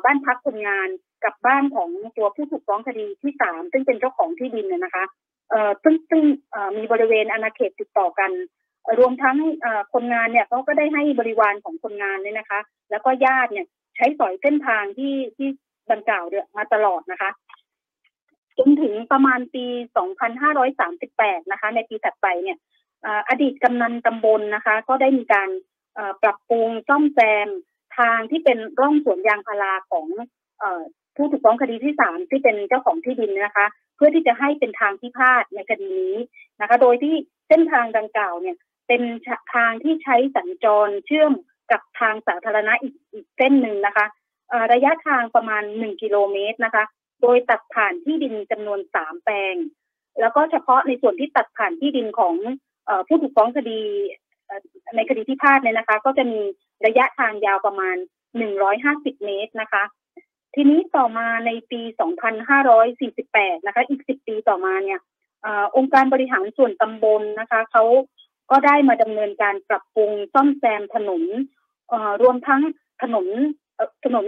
[0.04, 0.88] บ้านพักคนงาน
[1.24, 5.04] กับบ้านของตัวผู้ถูกฟ้องคดีที่สามซึ่งเป็นเจ้าของที่ดินนะคะ
[5.50, 6.22] เอ่อซึ่งซึ่ง
[6.76, 8.30] มีบริเวณอาณาเขตติดต่อกัน
[8.98, 9.36] รวมทั้ง
[9.92, 13.66] คนงานเนี่ยเขาก็ได้ให้บริวารของคนงานเนี่ยนะคะ แล้วก็ญาติเนี่ย
[13.96, 15.48] ใช้สอยเส้นทางที่ที่
[15.92, 17.30] ดังกล่าวเนี่ยมาตลอดนะคะ
[18.58, 19.64] จนถึงประมาณปี
[20.38, 22.58] 2538 นะคะ ในปีถัดไปเนี่ย
[23.28, 25.48] อดีตกำนันตำบลนะคะ ก็ได้มีการ
[26.22, 27.48] ปรับปรุงซ่อมแซม
[27.98, 30.06] ทางที่เป็นร่องสวนยางพาราของ
[31.16, 33.66] ผู้ถูกฟ้องคดีที่สามที่เป็นเจ้าของที่ดินนะคะ
[33.96, 36.16] เพื่อที่จะให้เป็นทางพิพาทในคดีนี้
[36.60, 37.14] นะคะ โดยที่
[37.48, 38.56] เส้นทางดังกล่าวเนี่ย
[38.92, 39.07] เป็น
[39.55, 41.33] ทางที่ใช้สัญจรเชื่อม
[41.72, 44.07] กับทางสาธารณะอีกอีกเส้นหนึ่งนะคะ
[44.72, 46.85] ระยะทางประมาณหนึ่งกิโลเมตรนะคะ
[47.22, 49.55] โดยตัดผ่านที่ดินจำนวนสามแปลง
[50.20, 52.35] แล้วก็เฉพาะในส่วนที่ตัดผ่านที่ดินของ
[53.07, 53.81] ผู้ถูกฟ้องคดี
[54.96, 56.40] ในคดีที่พาดเนี่ยนะคะ ก็จะมี
[56.87, 57.96] ระยะทางยาวประมาณ
[58.61, 59.85] 150 เมตรนะคะ
[60.55, 61.81] ทีนี้ต่อมาในปี
[62.94, 65.00] 2548 นะคะ อีก 10 ปีต่อมาเนี่ย
[65.44, 67.85] อองค์การบริหารส่วนตำบลนะคะเขา
[68.50, 71.22] ก็ได้มาดำเนินการปรับปรุงซ่อมแซมถนน
[72.22, 72.62] รวมทั้ง
[73.02, 73.26] ถนน
[74.04, 74.26] ถนน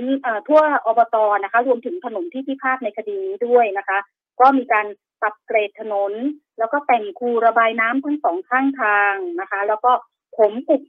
[0.48, 3.98] ทั่วอบตนะคะ รวมถึงถนนที่พิพาทในคดีนี้ด้วยนะคะ
[4.40, 4.86] ก็มีการ
[5.20, 6.12] ปรับเกรดถนน
[6.58, 9.92] แล้วก็แต่งคูระบายน้ำทั้งสองข้างทางนะคะ แล้วก็
[10.38, 10.82] ผมกบ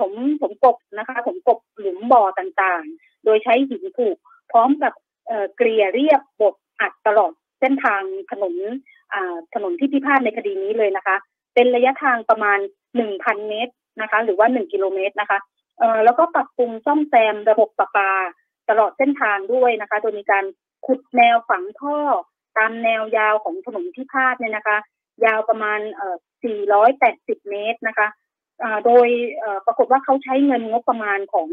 [0.00, 4.16] ถมผมกบนะคะผมกบหลุมบ่อต่างๆ โดยใช้หินผูก
[4.52, 4.92] พร้อมกับ
[5.56, 8.54] เกลี่ยเรียบบดอัดตลอดเส้นทางถนน
[9.54, 11.16] ถนนที่พิพาทในคดีนี้เลยนะคะ
[11.58, 12.58] เป็นระยะทางประมาณ
[13.04, 15.38] 1,000 เมตรนะคะ หรือว่า 1 กิโลเมตรนะคะ
[15.78, 18.12] เอ่อแล้วก็ปรับปรุงซ่อมแซมระบบประปา
[18.70, 20.44] ตลอดเส้นทางด้วยนะคะ โดยมีการ
[20.86, 21.98] ขุดแนวฝังท่อ
[22.56, 24.76] ตามแนวยาวของถนนที่พาดเนี่ยนะคะ
[25.24, 26.16] ยาวประมาณเอ่อ
[26.82, 28.08] 480 เมตรนะคะ
[28.62, 31.48] อ่าโดยเอ่อปรากฏว่าเขาใช้เงินงบประมาณของ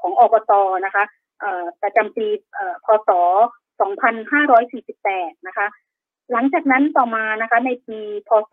[0.00, 0.52] ของอบต
[0.84, 1.04] นะคะ
[1.40, 3.10] เอ่อประจำปีเอ่อพศ
[3.88, 5.66] 2548 นะคะ
[6.32, 8.52] หลังจากนั้นต่อมานะคะ ในปีพศ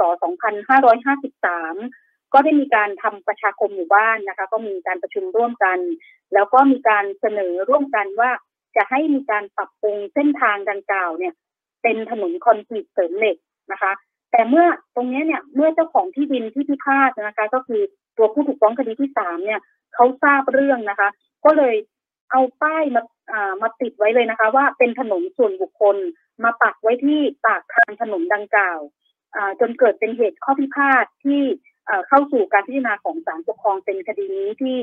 [1.17, 5.79] 2553 ก็ได้มีการทำประชาคมหมู่บ้านนะคะ ก็มีการประชุมร่วมกัน
[6.33, 8.31] แล้วก็มีการเสนอร่วมกันว่า
[8.75, 11.33] จะให้มีการปรับปรุงเส้นทางดังกล่าวเนี่ย
[11.83, 13.37] เป็นถนนคอนกรีตเสริมเหล็ก
[13.71, 13.91] นะคะ
[14.31, 17.81] แต่เมื่อตรงนี้เนี่ยเมื่อเจ้าของที่ดินที่พิพาทนะคะ ก็คือ
[18.17, 19.59] ตัวผู้ถูกฟ้องคดีที่สามเนี่ย
[19.95, 21.09] เขาทราบเรื่องนะคะ
[21.45, 21.75] ก็เลย
[22.31, 25.97] เอาป้ายมาอ่ามาติดไว้เลยนะคะ ว่าเป็นถนนส่วนบุคคล
[26.43, 28.79] มาปักไว้ที่ปากทางถนนดังกล่าว
[29.35, 31.41] อ่าจนเกิดเป็นเหตุข้อพิพาทที่
[32.07, 34.75] เข้าสู่การพิจารณาของศาลปกครองเป็นคดีนี้ที่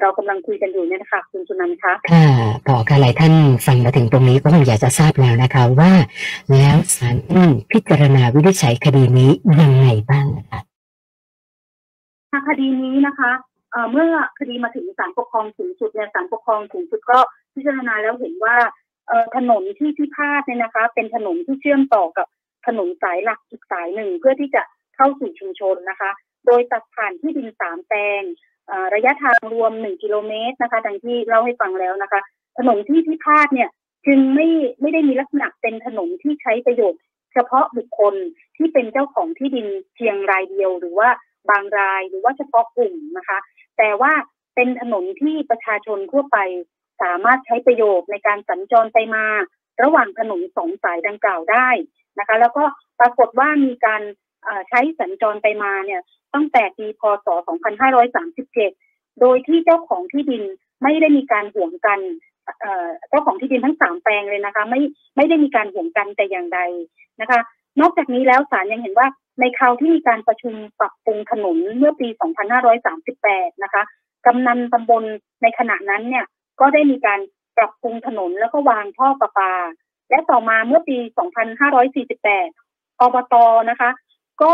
[0.00, 2.28] เรากำลังคุยกันอยู่เนี่ยนะคะคุณสุนันท์คะค่ะ
[2.66, 3.34] พอค่ะหลายท่าน
[3.66, 5.92] ฟังมาถึงตรงนี้ก็คงอยากจะทราบแล้วนะคะว่า
[6.56, 7.16] แล้วศาล
[7.70, 9.30] พิจารณาวินิจฉัยคดีนี้
[9.60, 10.60] ยังไงบ้างนะคะ
[12.48, 13.30] คดีนี้นะคะ
[13.90, 17.18] เมื่อคดีมาถึงศาลปกครองสูงสุดเนี่ยศาลปกครองสูงสุดก็
[17.54, 18.56] พิจารณาแล้วเห็นว่า
[19.36, 22.26] ถนนที่พิพาทเนี่ยนะคะ เป็นถนนที่เชื่อมต่อกับ
[22.66, 24.62] ถนนสายหลักอีกสายหนึ่งเพื่อที่จะ
[24.96, 26.10] เข้าสู่ชุมชนนะคะ
[26.46, 28.22] โดยตัดผ่านที่ดินสามแปลง
[28.94, 32.20] ระยะทางรวมหนึ่งกิโลเมตรนะคะดังที่เล่าให้ฟังแล้วนะคะ
[32.58, 33.68] ถนนที่พิพาทเนี่ย
[34.06, 34.48] จึงไม่
[34.80, 37.00] ไม่ได้มีลักษณะเป็นถนนที่ใช้ประโยชน์
[37.32, 38.14] เฉพาะบุคคล
[38.56, 41.08] ที่เป็นเจ้าของที่ดินเพียงรายเดียว หรือว่า
[41.50, 43.38] บางรายหรือว่าเฉพาะกลุ่มนะคะ
[43.78, 44.12] แต่ว่า
[44.54, 46.38] เป็นถนนที่ประชาชนทั่วไป
[47.02, 49.24] สามารถใช้ประโยชน์ในการสัญจรไปมา
[49.82, 51.68] ระหว่างถนนสองสายดังกล่าวได้
[52.18, 52.64] นะคะ แล้วก็
[53.00, 54.02] ปรากฏว่ามีการ
[54.68, 56.00] ใช้สัญจรไปมาเนี่ย
[56.34, 57.26] ตั้งแต่ปีพศ
[58.04, 60.42] 2537 โดยที่เจ้าของที่ดิน
[60.82, 62.00] ไม่ได้มีการห่วงกัน
[63.08, 64.80] เจ้าของที่ดินทั้งสามแปลงเลยนะคะ ไม่
[65.16, 66.60] ไม่ได้มีการห่วงกันแต่อย่างใด
[67.20, 67.40] นะคะ
[67.80, 69.08] นอกจากนี้แล้วศาลยังเห็นว่า
[69.40, 72.08] ในคราวที่มีการประชุมปรับปรุงถนนเมื่อปี
[72.86, 73.82] 2538 นะคะ
[74.26, 75.04] กำนันตำบล
[75.42, 76.24] ในขณะนั้นเนี่ย
[76.60, 77.20] ก็ได้มีการ
[77.56, 79.52] ปรับปรุงถนนแล้วก็วางท่อประปา
[80.10, 80.96] และต่อมาเมื่อปี
[81.78, 83.34] 2548 อบต
[83.70, 83.90] นะคะ
[84.42, 84.52] ก็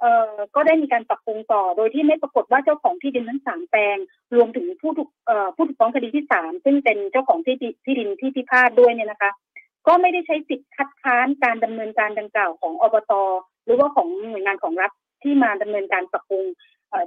[0.00, 3.96] เอ่อก็ได้มีการปรับปรุงต่อ โดยที่ไม่ปรากฏว่าเจ้าของที่ดินทั้งสามแปลง
[4.34, 9.30] รวมถึงผู้ถูกเอ่อผู้ถูกฟ้องคดีที่สามซึ่งเป็นเจ้าของที่ที่ดินที่พิพาทด้วยเนี่ยนะคะ
[9.86, 13.12] ก็ไม่ได้ใช้สิทธิ์คัดค้านการดำเนินการดังกล่าวของอบต
[13.64, 16.44] หรือว่าของหน่วยงานของรัฐที่มาดำเนินการปรับปรุง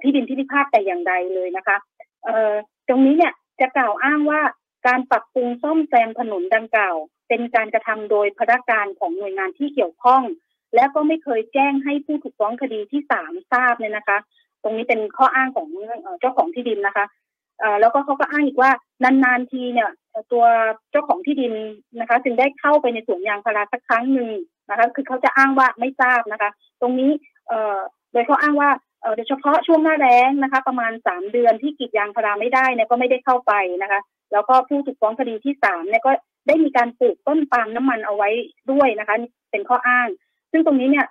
[0.02, 1.78] ที่ดินที่พิพาทแต่อย่างใดเลยนะคะ
[2.24, 2.54] เอ่อ
[2.88, 4.42] ตรงนี้เนี่ย จะกล่าวอ้างว่า
[4.88, 6.96] การปรับปรุงซ่อมแซมถนนดังกล่าว
[7.28, 10.22] เป็นการกระทำโดยพนักการของหน่วยงานที่เกี่ยวข้อง
[10.76, 14.18] และก็ไม่เคยแจ้งให้ผู้ถูกฟ้องคดีที่สามทราบเนี่ยนะคะ
[14.64, 15.68] ตรงนี้เป็นข้ออ้างของ
[16.20, 17.06] เจ้าของที่ดินนะคะ
[17.80, 18.72] แล้วก็เขาก็อ้างอีกว่า
[19.04, 19.90] นานๆทีเนี่ย
[20.32, 20.46] ตัว
[20.92, 21.54] เจ้าของที่ดิน
[22.00, 24.30] นะคะ จึงได้เข้าไปในสวนยางพาราสักครั้งหนึ่ง
[24.70, 26.50] นะคะ คือเขาจะอ้างว่าไม่ทราบนะคะ
[26.82, 27.12] ตรงนี้
[27.48, 27.78] เออ
[28.12, 28.70] โดยเขาอ้างว่า
[29.16, 34.00] โดยเฉพาะช่วงหน้าแล้งนะคะ ประมาณสามเดือนที่กีดยางพาราไม่ได้เนี่ยก็ไม่ได้เข้าไปนะคะ
[34.34, 36.12] แล้วก็ผู้ถูกฟ้องคดีที่สามเนี่ยก็
[36.48, 38.30] ได้มีการปลูกต้นปาล์มน้ำมันเอาไว้
[38.72, 39.16] ด้วยนะคะ
[39.52, 40.08] เป็นข้ออ้าง
[40.52, 41.08] ซึ่งตรงนี้เนี่ย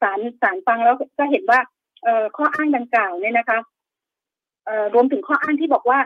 [0.00, 1.60] ศาลศาลฟังแล้วก็เห็นว่า
[2.36, 3.58] ข้ออ้างดังกล่าวเนี่ยนะคะ
[4.94, 5.98] รวมถึงข้ออ้างที่บอกว่า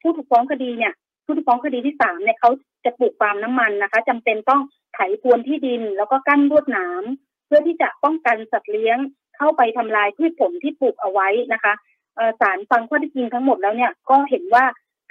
[0.00, 0.92] ผู้ถูกฟ้องคดีเนี่ย
[1.24, 2.50] ผู้ถูกฟ้องคดีที่สามเนี่ยเขา
[2.84, 4.60] จะปลูกปาล์มน้ำมันนะคะจำเป็นต้อง
[4.94, 7.02] ไถพรวนที่ดินแล้วก็กั้นรวดหนาม
[7.46, 8.98] เพื่อที่จะป้องกันสัตว์เลี้ยง
[9.38, 11.74] เข้าไปทำลายพืชผลที่ปลูกเอาไว้นะคะ
[12.40, 14.64] ศาลฟังข้อที่จริงทั้งหมดแล้วเนี่ยก็เห็นว่า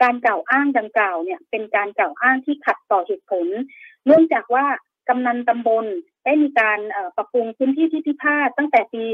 [0.03, 3.47] การกล่าวอ้างดังกล่าวเนี่ยเป็นการกล่าวอ้างที่ขัดต่อเหตุผล
[4.05, 4.65] เนื่องจากว่า
[5.09, 5.85] กำนันตำบล
[6.25, 6.79] ได้มีการ
[7.15, 9.05] ปรับปรุงพื้นที่ที่พิพาทตั้งแต่ปี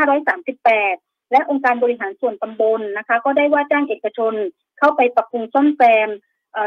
[0.00, 4.34] 2538 และองค์การบริหารส่วนตำบลนะคะ ก็ได้ว่าจ้างเอกชน
[4.78, 6.08] เข้าไปปรับปรุงซ่อมแซม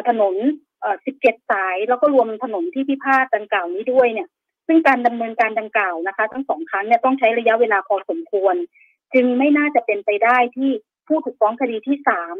[0.09, 0.35] ถนน
[0.91, 4.27] 17 สาย แล้วก็รวมถนนที่พิพาทดังกล่าวนี้ด้วยเนี่ย
[4.67, 8.55] ซึ่งการดำเนินการดังกล่าวนะคะ ทั้งสองครั้งเนี่ยต้องใช้ระยะเวลาพอสมควร
[9.13, 10.69] จึงไม่น่าจะเป็นไปได้ที่
[11.07, 12.35] ผู้ถูกฟ้องคดีที่สาม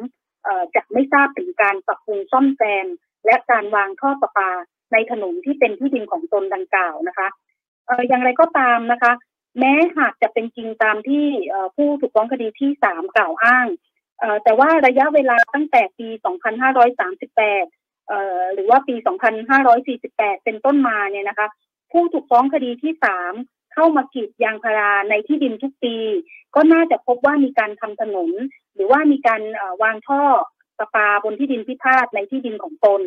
[0.75, 2.87] จะไม่ทราบถึงการปรับปรุงซ่อมแซม
[3.25, 4.51] และการวางท่อประปา
[4.93, 7.27] ในถนนที่เป็นที่ดินของตนดังกล่าวนะคะ
[8.07, 9.11] อย่างไรก็ตามนะคะ
[9.59, 11.25] แม้หากจะเป็นจริงตามที่
[11.75, 13.67] ผู้ถูกฟ้องคดีที่สามกล่าวอ้าง
[14.43, 16.07] แต่ว่าระยะเวลาตั้งแต่ปี
[17.31, 18.95] 2538 หรือว่าปี
[19.69, 21.47] 2548 เป็นต้นมาเนี่ยนะคะ
[21.91, 23.33] ผู้ถูกฟ้องคดีที่สาม
[23.73, 25.95] เข้ามากรีดยางพาราในที่ดินทุกปี
[26.55, 28.31] ก็น่าจะพบว่ามีการทำถนน
[28.73, 29.41] หรือว่ามีการ
[29.83, 30.23] วางท่อ
[30.77, 33.01] ประปาบนที่ดินพิพาทในที่ดินของตน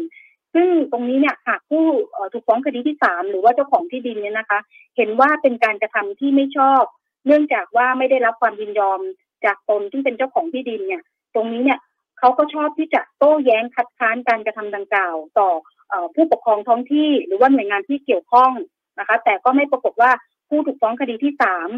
[0.55, 1.87] ซึ่งตรงนี้เนี่ยหากผู้
[2.33, 4.61] ถูกฟ้องคดีที่สามหรือว่าเจ้าของที่ดินเนี่ยนะคะ
[4.97, 6.83] เห็นว่าเป็นการกระทำที่ไม่ชอบ
[7.27, 9.01] เนื่องจากว่าไม่ได้รับความยินยอม
[9.45, 11.03] จากตนที่เป็นเจ้าของที่ดินเนี่ย
[11.35, 11.79] ตรงนี้เนี่ย
[12.19, 15.51] เขาก็ชอบที่จะโต้แย้งคัดค้านการกระทำดังกล่าว ต่อ
[16.15, 18.53] ผู้ปกครองท้องที่หรือว่าหน่วยงานที่เกี่ยวข้อง
[18.99, 20.11] นะคะ แต่ก็ไม่ปรากฏว่า
[20.49, 21.69] ผู้ถูกฟ้องคดีที่สาม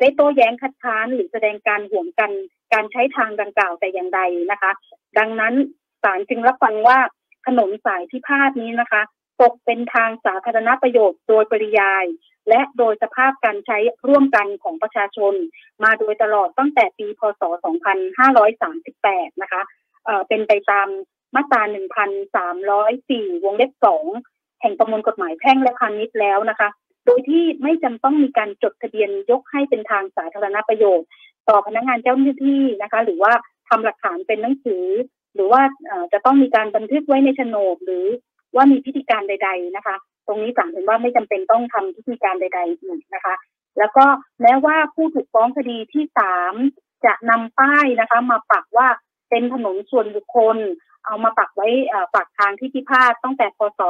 [0.00, 2.30] ได้โต้แย้งคัดค้านหรือแสดงการห่วงกัน
[2.72, 4.20] การใช้ทางดังกล่าวแต่อย่างใด
[4.50, 4.70] นะคะ
[5.18, 5.54] ดังนั้น
[6.02, 6.98] ศาลจึงรับฟังว่า
[7.46, 9.02] ถนนสายที่พาดนี้นะคะ
[9.40, 12.04] ตกเป็นทางสาธารณประโยชน์โดยปริยาย
[12.48, 15.34] และโดยสภาพการใช้ร่วมกันของประชาชน
[15.84, 17.42] มาโดยตลอดตั้งแต่ปีพศ
[18.62, 19.62] 2538 นะคะ
[20.28, 20.88] เป็นไปตาม
[21.34, 21.62] มาตรา
[22.68, 23.72] 1,304 วงเล็บ
[24.16, 26.68] 2 แห่งประมวลกฎหมายแพ่งและพาณิชย์แล้วนะคะ
[27.06, 31.08] โดยที่ไม่จำต้องมีการจดทะเบียนยกให้เป็นทางสาธารณประโยชน์
[31.48, 33.32] ต่อพนักงานเจ้าหน้าที่นะคะ หรือว่า
[33.68, 34.84] ทำหลักฐานเป็นหนังสือ
[35.34, 35.62] หรือว่า
[36.12, 38.06] จะต้องมีการบันทึกไว้ในโฉนดหรือ
[38.56, 43.34] ว่ามีพิธีการใด ๆนะคะ ตรงนี้ศาลเห็นว่าไม่จำเป็นต้องทำพิธีการใด ๆอีกนะคะ
[43.78, 44.04] แล้วก็
[44.42, 46.54] แม้ว่าผู้ถูกฟ้องคดีที่สาม
[47.04, 48.88] จะนำป้ายนะคะ มาปักว่า
[49.30, 50.56] เป็นถนนส่วนบุคคล
[51.06, 51.68] เอามาปักไว้
[52.14, 53.80] ปักทางที่พิพาทตั้งแต่พศ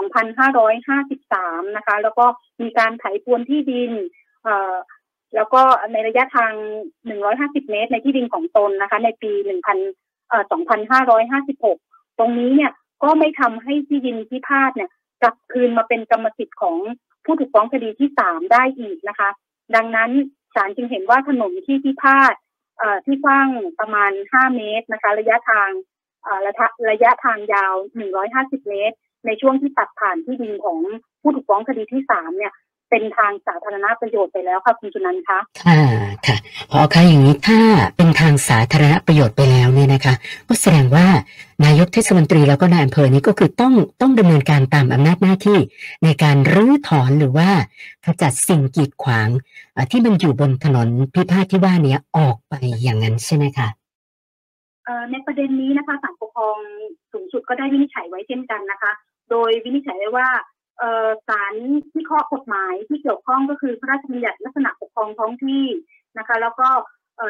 [0.00, 2.26] 2553 นะคะ แล้วก็
[2.60, 3.92] มีการไถพวนที่ดิน
[5.34, 6.52] แล้วก็ในระยะทาง
[7.12, 9.48] 150 เมตร ในที่ดินของตนนะคะ ในปี 2556
[12.18, 12.72] ตรงนี้เนี่ย
[13.02, 14.90] ก็ไม่ทำให้ที่ดินพิพาทเนี่ย
[15.22, 16.76] กลับคืนมาเป็นกรรมสิทธิ์ของ
[17.24, 19.30] ผู้ถูกฟ้องคดีที่สามได้อีกนะคะ
[19.74, 20.10] ดังนั้น
[20.54, 22.34] ศาลจึงเห็นว่าถนนที่พิพาท
[23.06, 23.48] ที่กว้าง
[23.80, 25.70] ประมาณ 5 เมตรนะคะ ระยะทาง
[26.46, 27.74] ระยะระยะทางยาว
[28.20, 30.78] 150 เมตร ในช่วงที่ตัดผ่านที่ดินของ
[31.20, 32.52] ผู้ถูกฟ้องคดีที่สามเนี่ย
[32.90, 35.80] เป็นทางสาธารณประโยชน์ไปแล้วค่ะคุณจุนันท์คะค่ะ
[36.26, 36.36] ค่ะ
[36.70, 37.60] พอคะอย่างนี้ถ้า
[37.96, 40.14] เป็นทางสาธารณประโยชน์ไปแล้วเนี่ยนะคะ
[40.48, 41.06] ก็แสดงว่า
[41.64, 45.58] นายกเทศมนตรีแล้วก็นายอำเภอนี้ก็คือต้องต้องดำเนินการตามอำนาจหน้าที่
[46.04, 47.50] ในการรื้อถอนหรือว่า
[48.04, 49.28] ขจัดสิ่งกีดขวาง
[49.90, 53.68] ที่มันอยู่บนถนนพิพาทที่ว่านี้ออกไปอย่างนั้นใช่ไหมคะ
[55.10, 56.56] ในประเด็นนี้นะคะศาลปกครอง
[57.12, 58.92] สูงสุดก็ได้วินิจฉัยไว้เช่นกันนะคะ
[59.30, 60.28] โดยวินิจฉัยไว้ว่า
[61.28, 61.54] ศาล
[61.92, 65.64] ที่ข้อกฎหมายที่เกี่ยวข้องก็คือพระราชบัญญัติลักษณะปกครองท้องที่
[66.18, 66.68] นะคะ แล้วก็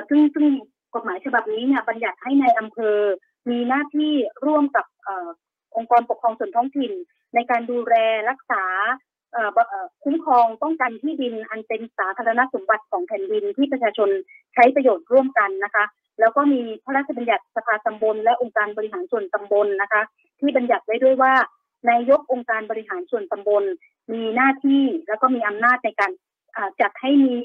[0.08, 0.46] ซึ่งซึ่ง
[0.94, 2.98] กฎหมายฉบับนี้เนี่ยบัญญัติให้ในอำเภอ
[3.50, 4.12] มีหน้าที่
[4.46, 4.86] ร่วมกับ
[5.76, 6.92] องค์กรปกครองส่วนท้องถิ่น
[7.34, 7.94] ในการดูแล
[8.30, 8.64] รักษา
[10.04, 14.08] คุ้มครองป้องกันที่ดินอันเป็นสาธารณสมบัติของแผ่นดินที่ประชาชน
[14.54, 15.84] ใช้ประโยชน์ร่วมกันนะคะ
[16.20, 20.02] แล้วก็มีพระราชบัญญัติสภาตำบลและองค์การบริหารส่วนตำบลนะคะ
[20.40, 21.34] ที่บัญญัติไว้ด้วยว่า
[21.90, 23.64] นายกองค์การบริหารส่วนตำบล
[24.12, 26.12] มีหน้าที่แล้วก็มีอำนาจในการ
[26.80, 27.36] จัดให้มี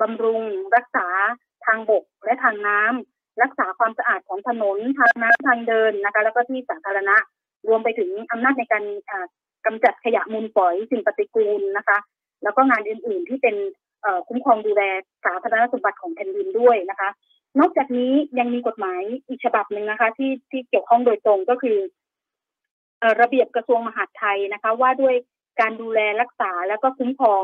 [0.00, 0.42] บำรุง
[0.76, 1.06] รักษา
[1.66, 7.16] ทางบกและทางน้ำรักษาความสะอาดของถนนทางน้ำทางเดินนะคะ แล้วก็ที่สาธารณะ
[7.68, 8.84] รวมไปถึงอำนาจในการ
[9.66, 11.98] กำจัดขยะมูลฝอยสิ่งปฏิกูลนะคะ
[12.42, 13.56] แล้วก็งานอื่น ๆ ที่เป็น
[14.28, 14.82] คุ้มครองดูแล
[15.24, 17.08] สาธารณสมบัติของแผ่นดินด้วยนะคะ
[17.60, 21.78] นอกจากนี้ยังมีกฎหมายอีกฉบับหนึ่งนะคะ ที่ที่เกี่ยวข้องโดยตรงก็คือ
[23.20, 25.14] ระเบียบกระทรวงมหาดไทยนะคะ ว่าด้วย
[25.60, 27.42] การดูแลรักษาแล้วก็คุ้มครอง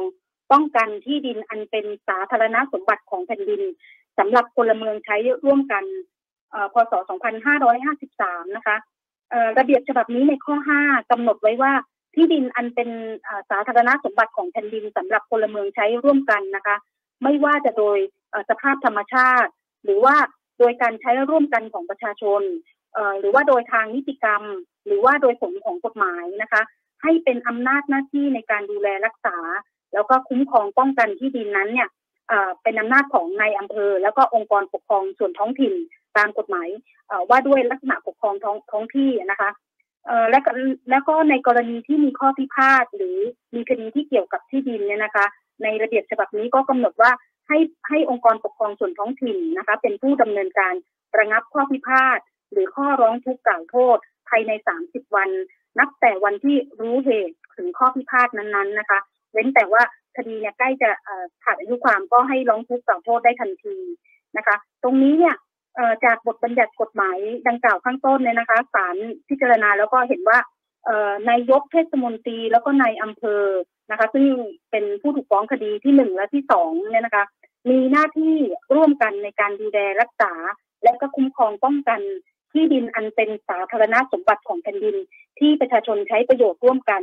[0.53, 3.63] ป้องกันที่ดินอันเป็นสาธารณสมบัติของแผ่นดิน
[4.19, 5.85] สำหรับพลเมืองใช้ร่วมกัน
[6.73, 6.93] พศ
[7.75, 8.77] 2553 นะคะ
[9.59, 10.55] ระเบียบฉบับนี้ในข้อ
[10.85, 11.73] 5กำหนดไว้ว่า
[12.15, 12.91] ที่ดินอันเป็น
[13.51, 16.77] สาธารณสมบัติของแผ่นดินสำหรับพลเมืองใช้ร่วมกันนะคะ
[17.23, 17.99] ไม่ว่าจะโดย
[18.51, 19.51] สภาพธรรมชาติ
[19.85, 20.17] หรือว่า
[20.59, 22.43] โดยการใช้ร่วมกันของประชาชน
[23.21, 24.43] หรือว่าโดยทางนิติกรรม
[24.87, 26.63] หรือว่าโดยผลของกฎหมายนะคะ
[27.03, 29.37] ให้เป็นอำนาจหน้าที่ในการดูแลรักษา
[29.95, 31.89] แล้วก็คุ้มครองป้องกันที่ดินนั้นเนี่ย
[32.63, 35.75] เป็นอำนาจของนายอำเภอ แล้วก็องค์กรปกครองส่วนท้องถิ่น
[36.17, 36.69] ตามกฎหมาย
[37.31, 39.51] ว่าด้วยลักษณะปกครองท้องท้องที่นะคะ
[40.31, 40.39] และ
[40.91, 43.19] แล้วก็ในกรณีที่มีข้อพิพาทหรือ
[43.55, 45.27] มีคดีที่เกี่ยวกับที่ดินเนี่ยนะคะ
[45.63, 47.11] ในระเบียบฉบับนี้ก็กำหนดว่า
[47.49, 50.75] ให้ให้องค์กรปกครองส่วนท้องถิ่นนะคะ เป็นผู้ดำเนินการ
[51.19, 52.19] ระงับข้อพิพาท
[52.53, 54.53] หรือข้อร้องทุกข์กล่าวโทษ ภายใน
[54.85, 55.31] 30 วัน
[55.79, 58.99] นับแต่วันที่รู้เหตุถึงข้อพิพาทนั้นๆนะคะ
[59.33, 59.83] เว้นแต่ว่า
[60.17, 60.91] คดีเนี่ยใกล้จะ
[61.45, 63.77] ขาดอายุความก็ให้ร้องทุกข์กล่าวโทษได้ทันที
[64.37, 65.35] นะคะ ตรงนี้เนี่ย
[66.05, 68.97] จากบทบัญญัติกฎหมายดังกล่าวข้างต้นเนี่ยนะคะศาล
[69.29, 70.39] พิจารณาแล้วก็เห็นว่า
[71.31, 73.45] นายกเทศมนตรีแล้วก็นายอำเภอ
[73.91, 74.27] นะคะ ซึ่ง
[74.71, 77.25] เป็นผู้ถูกฟ้องคดีที่หนึ่งและที่สองเนี่ยนะคะ
[77.71, 78.35] มีหน้าที่
[78.75, 80.33] ร่วมกันในการดูแลรักษา
[80.85, 82.01] และก็คุ้มครองป้องกัน
[82.53, 84.97] ที่ดินอันเป็นสาธารณสมบัติของแผ่นดิน
[85.39, 87.03] ที่ประชาชนใช้ประโยชน์ร่วมกัน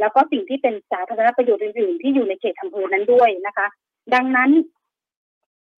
[0.00, 3.66] แล้วก็สิ่งที่เป็นสาธารณประโยชน์อื่นๆ ที่อยู่ในเขตอำเภอนั้นด้วยนะคะ
[4.14, 4.50] ดังนั้น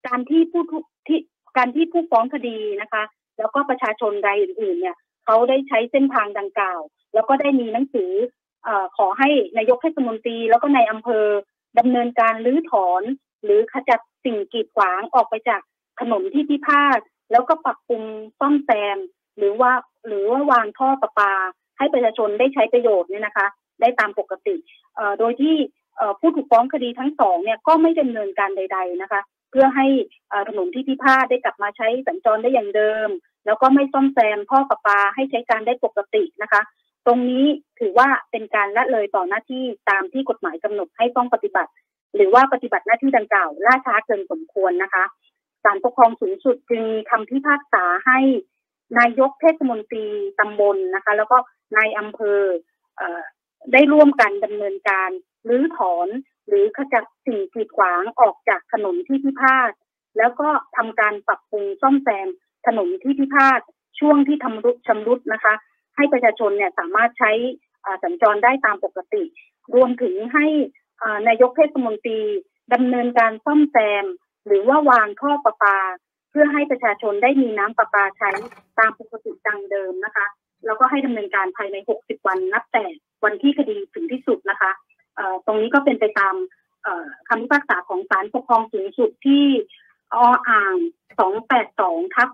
[0.07, 0.63] การที่ผู้
[1.07, 1.19] ที่
[1.57, 3.03] การที่ผู้ฟ้องคดีนะคะ
[3.39, 6.81] แล้วก็ประชาชนรายอื่นๆเนี่ยเขาได้ใช้เส้นทางดังกล่าว
[7.15, 8.13] แล้วก็ได้มีหนังสือ
[8.67, 11.27] อขอให้นายกเทศมนตรี แล้วก็ในอำเภอ
[11.79, 13.03] ดำเนินการรื้อถอน
[13.45, 15.61] หรือขจัดสิ่งกีดขวางออกไปจาก
[16.01, 16.99] ถนนที่พิพาท
[17.31, 18.03] แล้วก็ปรับปรุง
[18.39, 18.99] ซ่อมแซม
[19.39, 19.73] หรือว่า
[20.07, 21.33] หรือว่าวางท่อประปา
[21.79, 23.47] ให้ประชาชนได้ใช้ประโยชน์เนี่ยนะคะ
[23.81, 24.57] ได้ตามปกติ
[25.19, 25.55] โดยที่
[26.21, 29.87] ผู้ถูกฟ้องคดีทั้งสองเนี่ยก็ไม่ดำเนินการใด ๆนะคะ เพื่อให้
[30.49, 33.09] ถนนที่พิพาทได้กลับมาใช้สัญจรได้อย่างเดิม
[33.47, 36.63] แล้วก็ไม่ซ่อมแซมท่อประปาให้ใช้การได้ปกตินะคะ
[37.07, 37.45] ตรงนี้
[37.81, 41.71] ถือว่าเป็นการละเลยต่อหน้าที่ตามที่กฎหมายกำหนดให้ต้องปฏิบัติ
[42.15, 45.05] หรือว่าปฏิบัติหน้าที่ดังกล่าวล่าช้าเกินสมควรนะคะ
[45.65, 48.19] ศาลปกครองสูงสุดจึงมีคำพิพากษาให้
[48.99, 50.07] นายกเทศมนตรี
[50.39, 51.37] ตำบลนะคะ แล้วก็
[51.77, 52.41] นายอำเภอ
[53.01, 53.03] อ
[53.73, 55.11] ได้ร่วมกันดำเนินการ
[55.45, 56.09] หรือถอน
[56.49, 59.71] หรือขจัดสิ่งกีดขวางออกจากถนนที่พิพาท
[60.19, 62.29] แล้วก็ทำการปรับปรุงซ่อมแซม
[62.67, 63.61] ถนนที่พิพาท
[64.01, 65.55] ช่วงที่ทำรุดชำรุดนะคะ
[65.97, 67.33] ให้ประชาชนเนี่ยสามารถใช้
[68.03, 69.23] สัญจรได้ตามปกติ
[69.75, 70.47] รวมถึงให้
[71.29, 72.21] นายกเทศมนตรี
[72.75, 74.05] ดำเนินการซ่อมแซม
[74.47, 75.79] หรือว่าวางท่อประปา
[76.31, 78.31] เพื่อให้ประชาชนได้มีน้ำประปาใช้
[78.79, 80.27] ตามปกติดังเดิมนะคะ
[80.67, 82.85] แล้วก็ให้ดำเนินการภายใน 60 วันนับแต่
[83.25, 84.71] วันที่คดีถึงที่สุดนะคะ
[85.47, 86.35] ตรงนี้ก็เป็นไปตาม
[87.29, 89.45] คำพิพากษาของศาลปกครองสูงสุดที่
[90.15, 90.17] อ
[90.49, 90.75] อ่าง
[91.19, 92.29] 282ทับ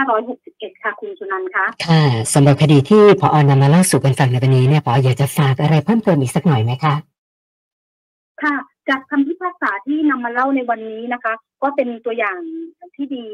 [0.00, 2.02] 2561 ค่ะคุณสุนันท์คะค่ะ
[2.34, 6.94] สำหรับคดีที่พออนำมาเล่าสู่กันฟังในวันนี้เนี่ยพออยากจะฝากอะไรเพิ่มเติมอีกสักหน่อยไหมคะ
[8.42, 8.54] ค่ะ
[8.88, 12.38] จากคำพิพากษาที่นำมาเล่าในวันนี้นะคะ ก็เป็นตัวอย่าง
[12.94, 13.24] ที่ดี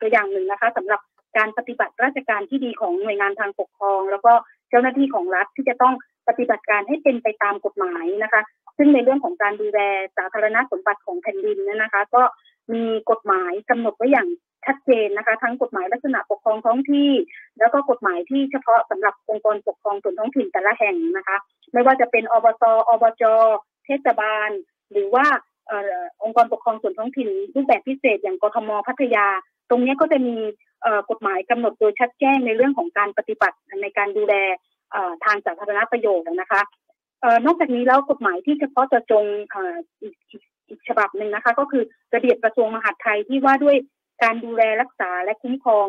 [0.00, 1.00] ตัวอย่างหนึ่งนะคะสำหรับ
[1.36, 4.32] การปฏิบัติราชการที่ดีของหน่วยงานทางปกครอง แล้วก็
[4.70, 5.94] เจ้าหน้าที่ของรัฐที่จะต้อง
[6.28, 8.42] ปฏิบัติการให้เป็นไปตามกฎหมายนะคะ
[8.76, 9.80] ซึ่งในเรื่องของการดูแล
[10.16, 12.22] สาธารณสมบัติของแผ่นดินนะคะ ก็
[12.72, 14.28] มีกฎหมายกำหนดไว้อย่าง
[14.66, 17.10] ชัดเจนนะคะ ทั้งกฎหมายลักษณะปกครองท้องที่
[17.58, 21.36] แล้วก็กฎหมายที่เฉพาะสำหรับองค์กรปกครองส่วนท้องถิ่นแต่ละแห่งนะคะ
[21.72, 23.22] ไม่ว่าจะเป็นอบตอบจ
[23.84, 24.50] เทศบาล
[24.92, 25.24] หรือว่า
[26.22, 29.26] องค์กรปกครองส่วนท้องถิ่นรูปแบบพิเศษอย่างกทมพัทยา
[29.70, 30.36] ตรงนี้ก็จะมี
[31.10, 34.34] กฎหมายกำหนดโดยชัดแจ้งในเรื่องของการปฏิบัติในการดูแล
[35.24, 36.62] ทางสาธารณประโยชน์นะคะ
[37.46, 39.24] นอกจากนี้แล้วกฎหมายที่เฉพาะจะจง
[40.68, 41.82] อีกฉบับหนึ่งนะคะ ก็คือ
[42.14, 43.76] ระเบียบกระทรวงมหาดไทยที่ว่าด้วย
[44.22, 45.86] การดูแลรักษาและคุ้มครอง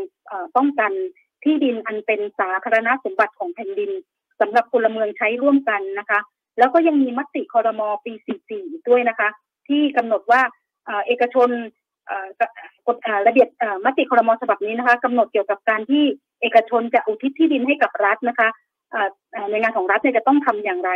[0.56, 0.92] ป้องกัน
[1.44, 3.92] ที่ดินอันเป็นสาธารณสมบัติของแผ่นดิน
[4.40, 6.20] สำหรับพลเมืองใช้ร่วมกันนะคะ
[6.58, 8.14] แล้วก็ยังมีมติคอรมอปี
[8.52, 9.30] 44 ด้วยนะคะ
[9.68, 10.42] ที่กำหนดว่า
[11.08, 11.50] เอกชน
[12.88, 13.50] กฎระเบียบ
[13.86, 16.04] มติคอรมอฉบับนี้นะคะกำหนดเกี่ยวกับการที่
[16.42, 18.50] เอกชนจะอุทิศที่ดินให้กับรัฐนะคะ
[19.50, 20.92] หน่วยงานของรัฐเนี่ยจะต้องทำอย่างไร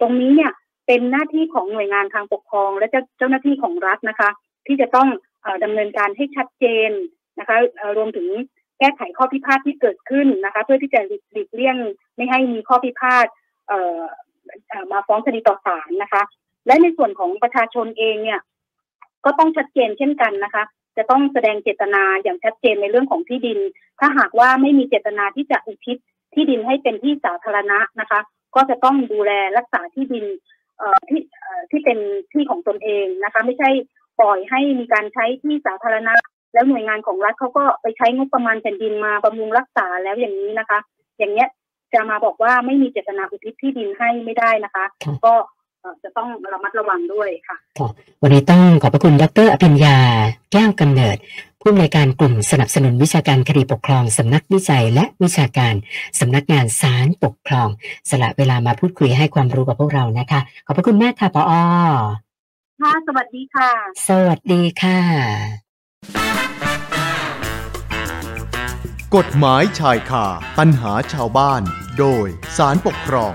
[0.00, 0.52] ตรงนี้เนี่ย
[0.86, 2.86] เป็นหน้าที่ของหน่วยงานทางปกครอง และ
[3.18, 4.30] เจ้าหน้าที่ของรัฐนะคะ
[4.66, 5.08] ที่จะต้อง
[5.64, 6.90] ดำเนินการให้ชัดเจน
[7.38, 7.56] นะคะ
[7.96, 8.28] รวมถึง
[8.78, 11.00] แก้ไขข้อพิพาทที่เกิดขึ้นนะคะ เพื่อที่จะ
[11.32, 11.76] หลีกเลี่ยง
[12.16, 13.26] ไม่ให้มีข้อพิพาท
[14.92, 16.22] มาฟ้องคดีต่อศาลนะคะ
[16.66, 18.40] และในส่วนของประชาชนเองเนี่ย
[19.26, 20.64] ก็ต้องชัดเจนเช่นกันนะคะ
[20.96, 23.58] จะต้องแสดงเจตนาอย่างชัดเจนในเรื่องของที่ดิน
[24.00, 25.96] ถ้าหากว่าไม่มีเจตนาที่จะอุทิศ
[26.34, 28.20] ที่ดินให้เป็นที่สาธารณะนะคะ
[28.54, 30.24] ก็จะต้องดูแลรักษาที่ดิน
[31.08, 31.20] ที่
[31.70, 31.98] ที่เป็น
[32.32, 33.70] ที่ของตนเองนะคะ ไม่ใช่
[34.18, 36.14] ปล่อยให้มีการใช้ที่สาธารณะ
[36.54, 40.78] แล้วหน่วยงานของรัฐเขาก็ไปใช้งบประมาณแผ่นดินมาบำรุงรักษาแล้วอย่างนี้นะคะ
[41.18, 41.48] อย่างเนี้ย
[41.94, 44.84] จะมาบอกว่าไม่มีเจตนาอุทิศที่ดินให้ไม่ได้นะคะ
[45.24, 45.34] ก็
[46.04, 47.56] จะต้องระมัดระวังด้วยค่ะ
[48.22, 49.96] วันนี้ต้องขอบพระคุณดร อภิญญา
[50.52, 51.16] แก้วกำเนิด
[51.60, 55.74] ผู้อำนวยการกลุ่มสนับสนุนวิชาการคดีปกครองสำนักวิจัยและวิชาการ
[56.20, 57.68] สำนักงานศาลปกครอง
[58.10, 61.52] สละเวลามาพูดคุยให้ความรู้กับพวกเรานะคะ ขอบพระคุณมากค่ะปอ
[62.82, 63.70] ค่ะสวัสดีค่ะ
[64.08, 65.00] สวัสดีค่ะ
[69.16, 70.26] กฎหมายชายคา
[70.58, 71.62] ปัญหาชาวบ้าน
[71.98, 73.34] โดยสารปกครอง